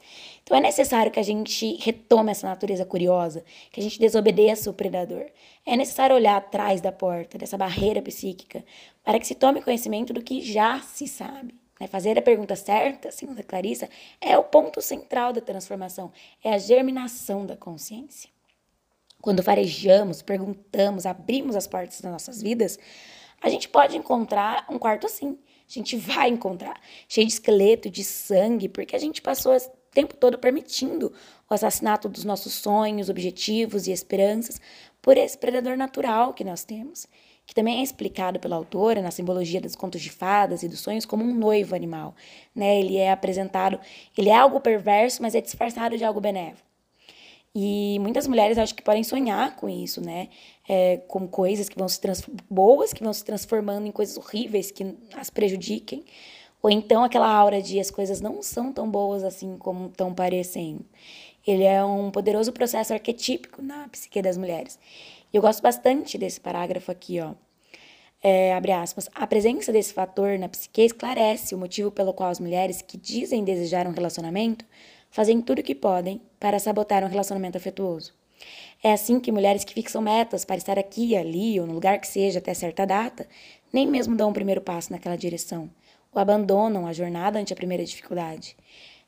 Então 0.42 0.56
é 0.56 0.60
necessário 0.60 1.10
que 1.10 1.18
a 1.18 1.22
gente 1.22 1.76
retome 1.76 2.30
essa 2.30 2.46
natureza 2.46 2.84
curiosa, 2.84 3.42
que 3.72 3.80
a 3.80 3.82
gente 3.82 3.98
desobedeça 3.98 4.68
o 4.68 4.74
predador. 4.74 5.24
É 5.64 5.74
necessário 5.74 6.14
olhar 6.14 6.36
atrás 6.36 6.82
da 6.82 6.92
porta, 6.92 7.38
dessa 7.38 7.56
barreira 7.56 8.02
psíquica, 8.02 8.62
para 9.02 9.18
que 9.18 9.26
se 9.26 9.34
tome 9.34 9.62
conhecimento 9.62 10.12
do 10.12 10.22
que 10.22 10.42
já 10.42 10.80
se 10.80 11.08
sabe. 11.08 11.54
Né? 11.80 11.86
Fazer 11.86 12.18
a 12.18 12.22
pergunta 12.22 12.54
certa, 12.54 13.10
segundo 13.10 13.40
a 13.40 13.42
Clarissa, 13.42 13.88
é 14.20 14.36
o 14.36 14.44
ponto 14.44 14.82
central 14.82 15.32
da 15.32 15.40
transformação, 15.40 16.12
é 16.42 16.52
a 16.52 16.58
germinação 16.58 17.46
da 17.46 17.56
consciência. 17.56 18.28
Quando 19.22 19.42
farejamos, 19.42 20.20
perguntamos, 20.20 21.06
abrimos 21.06 21.56
as 21.56 21.66
portas 21.66 22.02
das 22.02 22.12
nossas 22.12 22.42
vidas, 22.42 22.78
a 23.44 23.50
gente 23.50 23.68
pode 23.68 23.94
encontrar 23.96 24.64
um 24.70 24.78
quarto 24.78 25.06
assim. 25.06 25.38
A 25.68 25.72
gente 25.72 25.96
vai 25.96 26.30
encontrar, 26.30 26.80
cheio 27.06 27.26
de 27.26 27.32
esqueleto, 27.34 27.90
de 27.90 28.02
sangue, 28.02 28.68
porque 28.68 28.96
a 28.96 28.98
gente 28.98 29.20
passou 29.20 29.52
tempo 29.92 30.16
todo 30.16 30.38
permitindo 30.38 31.12
o 31.48 31.54
assassinato 31.54 32.08
dos 32.08 32.24
nossos 32.24 32.54
sonhos, 32.54 33.10
objetivos 33.10 33.86
e 33.86 33.92
esperanças 33.92 34.60
por 35.00 35.16
esse 35.16 35.36
predador 35.36 35.76
natural 35.76 36.32
que 36.32 36.42
nós 36.42 36.64
temos, 36.64 37.06
que 37.46 37.54
também 37.54 37.80
é 37.80 37.82
explicado 37.82 38.40
pela 38.40 38.56
autora 38.56 39.02
na 39.02 39.10
simbologia 39.10 39.60
dos 39.60 39.76
contos 39.76 40.00
de 40.00 40.10
fadas 40.10 40.62
e 40.62 40.68
dos 40.68 40.80
sonhos 40.80 41.04
como 41.04 41.22
um 41.22 41.34
noivo 41.34 41.74
animal. 41.74 42.14
Né? 42.54 42.80
Ele 42.80 42.96
é 42.96 43.12
apresentado, 43.12 43.78
ele 44.16 44.30
é 44.30 44.34
algo 44.34 44.60
perverso, 44.60 45.20
mas 45.20 45.34
é 45.34 45.40
disfarçado 45.42 45.98
de 45.98 46.04
algo 46.04 46.20
benévolo. 46.20 46.64
E 47.54 47.98
muitas 48.00 48.26
mulheres 48.26 48.58
acho 48.58 48.74
que 48.74 48.82
podem 48.82 49.04
sonhar 49.04 49.54
com 49.54 49.68
isso, 49.68 50.00
né? 50.00 50.28
É, 50.66 50.96
com 51.08 51.28
coisas 51.28 51.68
que 51.68 51.78
vão 51.78 51.88
se 51.88 52.00
boas, 52.48 52.92
que 52.92 53.04
vão 53.04 53.12
se 53.12 53.22
transformando 53.22 53.86
em 53.86 53.92
coisas 53.92 54.16
horríveis 54.16 54.70
que 54.70 54.96
as 55.14 55.28
prejudiquem. 55.28 56.04
Ou 56.62 56.70
então 56.70 57.04
aquela 57.04 57.28
aura 57.28 57.60
de 57.60 57.78
as 57.78 57.90
coisas 57.90 58.22
não 58.22 58.42
são 58.42 58.72
tão 58.72 58.90
boas 58.90 59.22
assim 59.22 59.58
como 59.58 59.88
estão 59.88 60.14
parecendo. 60.14 60.84
Ele 61.46 61.64
é 61.64 61.84
um 61.84 62.10
poderoso 62.10 62.52
processo 62.52 62.94
arquetípico 62.94 63.60
na 63.60 63.86
psique 63.88 64.22
das 64.22 64.38
mulheres. 64.38 64.78
Eu 65.30 65.42
gosto 65.42 65.60
bastante 65.60 66.16
desse 66.16 66.40
parágrafo 66.40 66.90
aqui, 66.90 67.20
ó. 67.20 67.34
É, 68.22 68.54
abre 68.54 68.72
aspas, 68.72 69.10
a 69.14 69.26
presença 69.26 69.70
desse 69.70 69.92
fator 69.92 70.38
na 70.38 70.48
psique 70.48 70.80
esclarece 70.80 71.54
o 71.54 71.58
motivo 71.58 71.90
pelo 71.90 72.14
qual 72.14 72.30
as 72.30 72.40
mulheres 72.40 72.80
que 72.80 72.96
dizem 72.96 73.44
desejar 73.44 73.86
um 73.86 73.92
relacionamento 73.92 74.64
fazem 75.10 75.42
tudo 75.42 75.58
o 75.58 75.62
que 75.62 75.74
podem 75.74 76.22
para 76.40 76.58
sabotar 76.58 77.04
um 77.04 77.08
relacionamento 77.08 77.58
afetuoso. 77.58 78.14
É 78.82 78.92
assim 78.92 79.18
que 79.18 79.32
mulheres 79.32 79.64
que 79.64 79.74
fixam 79.74 80.02
metas 80.02 80.44
para 80.44 80.56
estar 80.56 80.78
aqui 80.78 81.16
ali, 81.16 81.58
ou 81.58 81.66
no 81.66 81.72
lugar 81.72 81.98
que 82.00 82.06
seja 82.06 82.38
até 82.38 82.52
certa 82.54 82.86
data, 82.86 83.26
nem 83.72 83.86
mesmo 83.86 84.16
dão 84.16 84.28
o 84.28 84.30
um 84.30 84.34
primeiro 84.34 84.60
passo 84.60 84.92
naquela 84.92 85.16
direção 85.16 85.70
ou 86.14 86.20
abandonam 86.20 86.86
a 86.86 86.92
jornada 86.92 87.38
ante 87.38 87.52
a 87.52 87.56
primeira 87.56 87.84
dificuldade. 87.84 88.56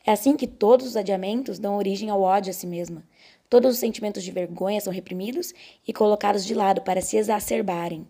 É 0.04 0.12
assim 0.12 0.36
que 0.36 0.46
todos 0.46 0.86
os 0.86 0.96
adiamentos 0.96 1.58
dão 1.58 1.76
origem 1.76 2.10
ao 2.10 2.20
ódio 2.20 2.50
a 2.50 2.52
si 2.52 2.66
mesma. 2.66 3.04
Todos 3.48 3.74
os 3.74 3.78
sentimentos 3.78 4.24
de 4.24 4.32
vergonha 4.32 4.80
são 4.80 4.92
reprimidos 4.92 5.54
e 5.86 5.92
colocados 5.92 6.44
de 6.44 6.54
lado 6.54 6.82
para 6.82 7.00
se 7.00 7.16
exacerbarem. 7.16 8.06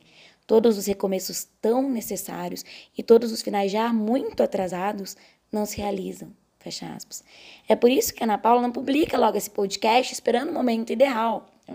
Todos 0.47 0.79
os 0.79 0.87
recomeços 0.87 1.47
tão 1.61 1.91
necessários 1.91 2.65
e 2.97 3.03
todos 3.03 3.33
os 3.33 3.43
finais 3.43 3.71
já 3.71 3.93
muito 3.93 4.43
atrasados 4.43 5.17
não 5.53 5.67
se 5.67 5.77
realizam. 5.79 6.31
Fecha 6.67 6.93
aspas. 6.93 7.23
É 7.69 7.77
por 7.77 7.89
isso 7.89 8.13
que 8.13 8.25
a 8.25 8.27
Ana 8.27 8.37
Paula 8.37 8.61
não 8.61 8.73
publica 8.73 9.17
logo 9.17 9.37
esse 9.37 9.49
podcast 9.49 10.13
esperando 10.13 10.49
o 10.49 10.53
momento 10.53 10.93
ideal. 10.93 11.47
Tá 11.65 11.75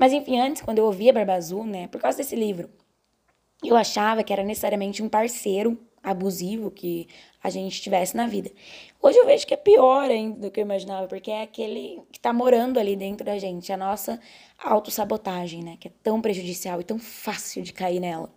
Mas 0.00 0.14
enfim, 0.14 0.40
antes, 0.40 0.62
quando 0.62 0.78
eu 0.78 0.86
ouvia 0.86 1.12
Barba 1.12 1.34
Azul, 1.34 1.64
né, 1.64 1.86
por 1.88 2.00
causa 2.00 2.16
desse 2.16 2.34
livro, 2.34 2.70
eu 3.62 3.76
achava 3.76 4.24
que 4.24 4.32
era 4.32 4.42
necessariamente 4.42 5.02
um 5.02 5.08
parceiro 5.08 5.78
abusivo 6.02 6.70
que 6.70 7.08
a 7.44 7.50
gente 7.50 7.82
tivesse 7.82 8.16
na 8.16 8.26
vida. 8.26 8.50
Hoje 9.02 9.18
eu 9.18 9.26
vejo 9.26 9.46
que 9.46 9.52
é 9.52 9.56
pior 9.58 10.10
ainda 10.10 10.40
do 10.40 10.50
que 10.50 10.60
eu 10.60 10.64
imaginava, 10.64 11.06
porque 11.06 11.30
é 11.30 11.42
aquele 11.42 12.00
que 12.10 12.18
tá 12.18 12.32
morando 12.32 12.80
ali 12.80 12.96
dentro 12.96 13.26
da 13.26 13.36
gente, 13.38 13.70
a 13.70 13.76
nossa 13.76 14.18
autossabotagem, 14.58 15.62
né? 15.62 15.76
Que 15.78 15.88
é 15.88 15.92
tão 16.02 16.22
prejudicial 16.22 16.80
e 16.80 16.84
tão 16.84 16.98
fácil 16.98 17.62
de 17.62 17.74
cair 17.74 18.00
nela. 18.00 18.32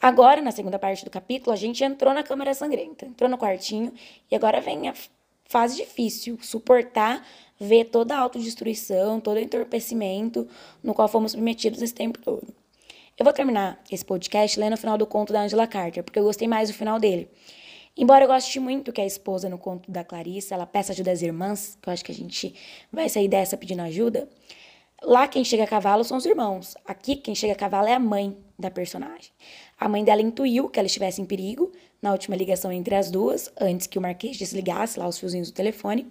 Agora, 0.00 0.40
na 0.40 0.52
segunda 0.52 0.78
parte 0.78 1.04
do 1.04 1.10
capítulo, 1.10 1.52
a 1.52 1.56
gente 1.56 1.82
entrou 1.82 2.14
na 2.14 2.22
câmara 2.22 2.54
sangrenta, 2.54 3.06
entrou 3.06 3.28
no 3.28 3.36
quartinho, 3.36 3.92
e 4.30 4.36
agora 4.36 4.60
vem 4.60 4.88
a 4.88 4.94
fase 5.44 5.76
difícil, 5.76 6.38
suportar 6.40 7.26
ver 7.58 7.86
toda 7.86 8.14
a 8.14 8.20
autodestruição, 8.20 9.18
todo 9.18 9.38
o 9.38 9.40
entorpecimento 9.40 10.46
no 10.82 10.94
qual 10.94 11.08
fomos 11.08 11.32
submetidos 11.32 11.82
esse 11.82 11.94
tempo 11.94 12.18
todo. 12.20 12.46
Eu 13.18 13.24
vou 13.24 13.32
terminar 13.32 13.82
esse 13.90 14.04
podcast 14.04 14.60
lendo 14.60 14.74
o 14.74 14.76
final 14.76 14.96
do 14.96 15.04
conto 15.04 15.32
da 15.32 15.40
Angela 15.40 15.66
Carter, 15.66 16.04
porque 16.04 16.20
eu 16.20 16.22
gostei 16.22 16.46
mais 16.46 16.68
do 16.68 16.74
final 16.74 17.00
dele. 17.00 17.28
Embora 17.96 18.22
eu 18.22 18.28
goste 18.28 18.60
muito 18.60 18.92
que 18.92 19.00
a 19.00 19.06
esposa 19.06 19.48
no 19.48 19.58
conto 19.58 19.90
da 19.90 20.04
Clarissa, 20.04 20.54
ela 20.54 20.64
peça 20.64 20.92
ajuda 20.92 21.10
às 21.10 21.20
irmãs, 21.20 21.76
que 21.82 21.88
eu 21.88 21.92
acho 21.92 22.04
que 22.04 22.12
a 22.12 22.14
gente 22.14 22.54
vai 22.92 23.08
sair 23.08 23.26
dessa 23.26 23.56
pedindo 23.56 23.82
ajuda. 23.82 24.28
Lá 25.02 25.28
quem 25.28 25.44
chega 25.44 25.64
a 25.64 25.66
cavalo 25.66 26.02
são 26.04 26.16
os 26.16 26.26
irmãos. 26.26 26.76
Aqui 26.84 27.16
quem 27.16 27.34
chega 27.34 27.52
a 27.52 27.56
cavalo 27.56 27.88
é 27.88 27.94
a 27.94 28.00
mãe 28.00 28.36
da 28.58 28.70
personagem. 28.70 29.30
A 29.78 29.88
mãe 29.88 30.02
dela 30.02 30.20
intuiu 30.20 30.68
que 30.68 30.78
ela 30.78 30.86
estivesse 30.86 31.22
em 31.22 31.26
perigo 31.26 31.72
na 32.02 32.12
última 32.12 32.36
ligação 32.36 32.72
entre 32.72 32.94
as 32.94 33.10
duas, 33.10 33.50
antes 33.60 33.86
que 33.86 33.98
o 33.98 34.02
Marquês 34.02 34.36
desligasse 34.36 34.98
lá 34.98 35.06
os 35.06 35.18
fiozinhos 35.18 35.50
do 35.50 35.54
telefone. 35.54 36.10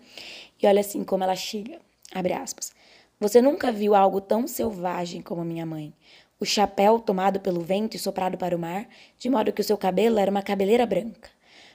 E 0.61 0.65
olha 0.65 0.79
assim 0.79 1.03
como 1.03 1.23
ela 1.23 1.35
chega. 1.35 1.79
Abre 2.13 2.33
aspas. 2.33 2.71
Você 3.19 3.41
nunca 3.41 3.71
viu 3.71 3.93
algo 3.93 4.21
tão 4.21 4.47
selvagem 4.47 5.21
como 5.21 5.43
minha 5.43 5.65
mãe 5.65 5.93
o 6.39 6.45
chapéu 6.45 6.99
tomado 6.99 7.39
pelo 7.39 7.61
vento 7.61 7.95
e 7.95 7.99
soprado 7.99 8.37
para 8.37 8.55
o 8.55 8.59
mar, 8.59 8.87
de 9.17 9.29
modo 9.29 9.51
que 9.51 9.61
o 9.61 9.63
seu 9.63 9.77
cabelo 9.77 10.19
era 10.19 10.29
uma 10.29 10.43
cabeleira 10.43 10.85
branca, 10.85 11.29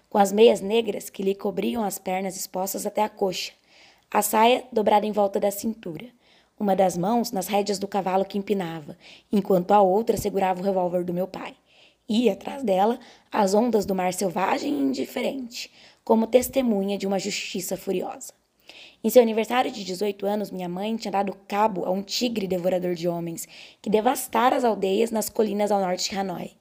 com 0.09 0.19
as 0.19 0.31
meias 0.31 0.61
negras 0.61 1.11
que 1.11 1.23
lhe 1.23 1.35
cobriam 1.35 1.83
as 1.83 1.99
pernas 1.99 2.37
expostas 2.37 2.87
até 2.87 3.03
a 3.03 3.09
coxa, 3.09 3.53
a 4.11 4.23
saia 4.23 4.65
dobrada 4.71 5.07
em 5.07 5.13
volta 5.13 5.41
da 5.41 5.51
cintura, 5.51 6.07
uma 6.63 6.77
das 6.77 6.97
mãos 6.97 7.33
nas 7.33 7.49
rédeas 7.49 7.79
do 7.79 7.89
cavalo 7.89 8.25
que 8.25 8.39
empinava, 8.39 8.97
enquanto 9.33 9.73
a 9.73 9.83
outra 9.83 10.17
segurava 10.17 10.61
o 10.61 10.65
revólver 10.65 11.05
do 11.05 11.13
meu 11.13 11.27
pai. 11.27 11.55
E, 12.09 12.31
atrás 12.31 12.63
dela, 12.63 13.01
as 13.31 13.53
ondas 13.53 13.85
do 13.85 13.95
mar 13.95 14.13
selvagem 14.13 14.73
e 14.73 14.81
indiferente, 14.81 15.71
como 16.05 16.27
testemunha 16.27 16.97
de 16.97 17.07
uma 17.07 17.19
justiça 17.19 17.77
furiosa. 17.77 18.33
Em 19.03 19.11
seu 19.11 19.21
aniversário 19.21 19.73
de 19.73 19.85
18 19.85 20.25
anos, 20.25 20.51
minha 20.53 20.69
mãe 20.69 20.95
tinha 20.97 21.11
dado 21.11 21.37
cabo 21.49 21.85
a 21.85 21.91
um 21.91 22.03
tigre 22.03 22.47
devorador 22.47 22.95
de 22.95 23.09
homens 23.09 23.49
que 23.81 23.91
devastara 23.91 24.55
as 24.55 24.65
aldeias 24.65 25.11
nas 25.11 25.29
colinas 25.29 25.73
ao 25.73 25.81
norte 25.81 26.11
de 26.11 26.17
Hanoi. 26.17 26.53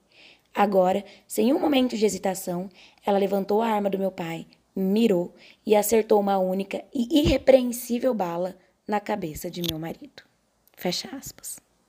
Agora, 0.53 1.05
sem 1.27 1.53
um 1.53 1.59
momento 1.59 1.95
de 1.95 2.05
hesitação, 2.05 2.69
ela 3.05 3.19
levantou 3.19 3.61
a 3.61 3.67
arma 3.67 3.89
do 3.89 3.99
meu 3.99 4.11
pai, 4.11 4.47
mirou 4.75 5.33
e 5.63 5.75
acertou 5.75 6.19
uma 6.19 6.39
única 6.39 6.83
e 6.93 7.19
irrepreensível 7.19 8.13
bala 8.13 8.55
na 8.91 8.99
cabeça 8.99 9.49
de 9.49 9.62
meu 9.62 9.80
marido. 9.80 10.21
Fecha 10.75 11.08
aspas. 11.15 11.62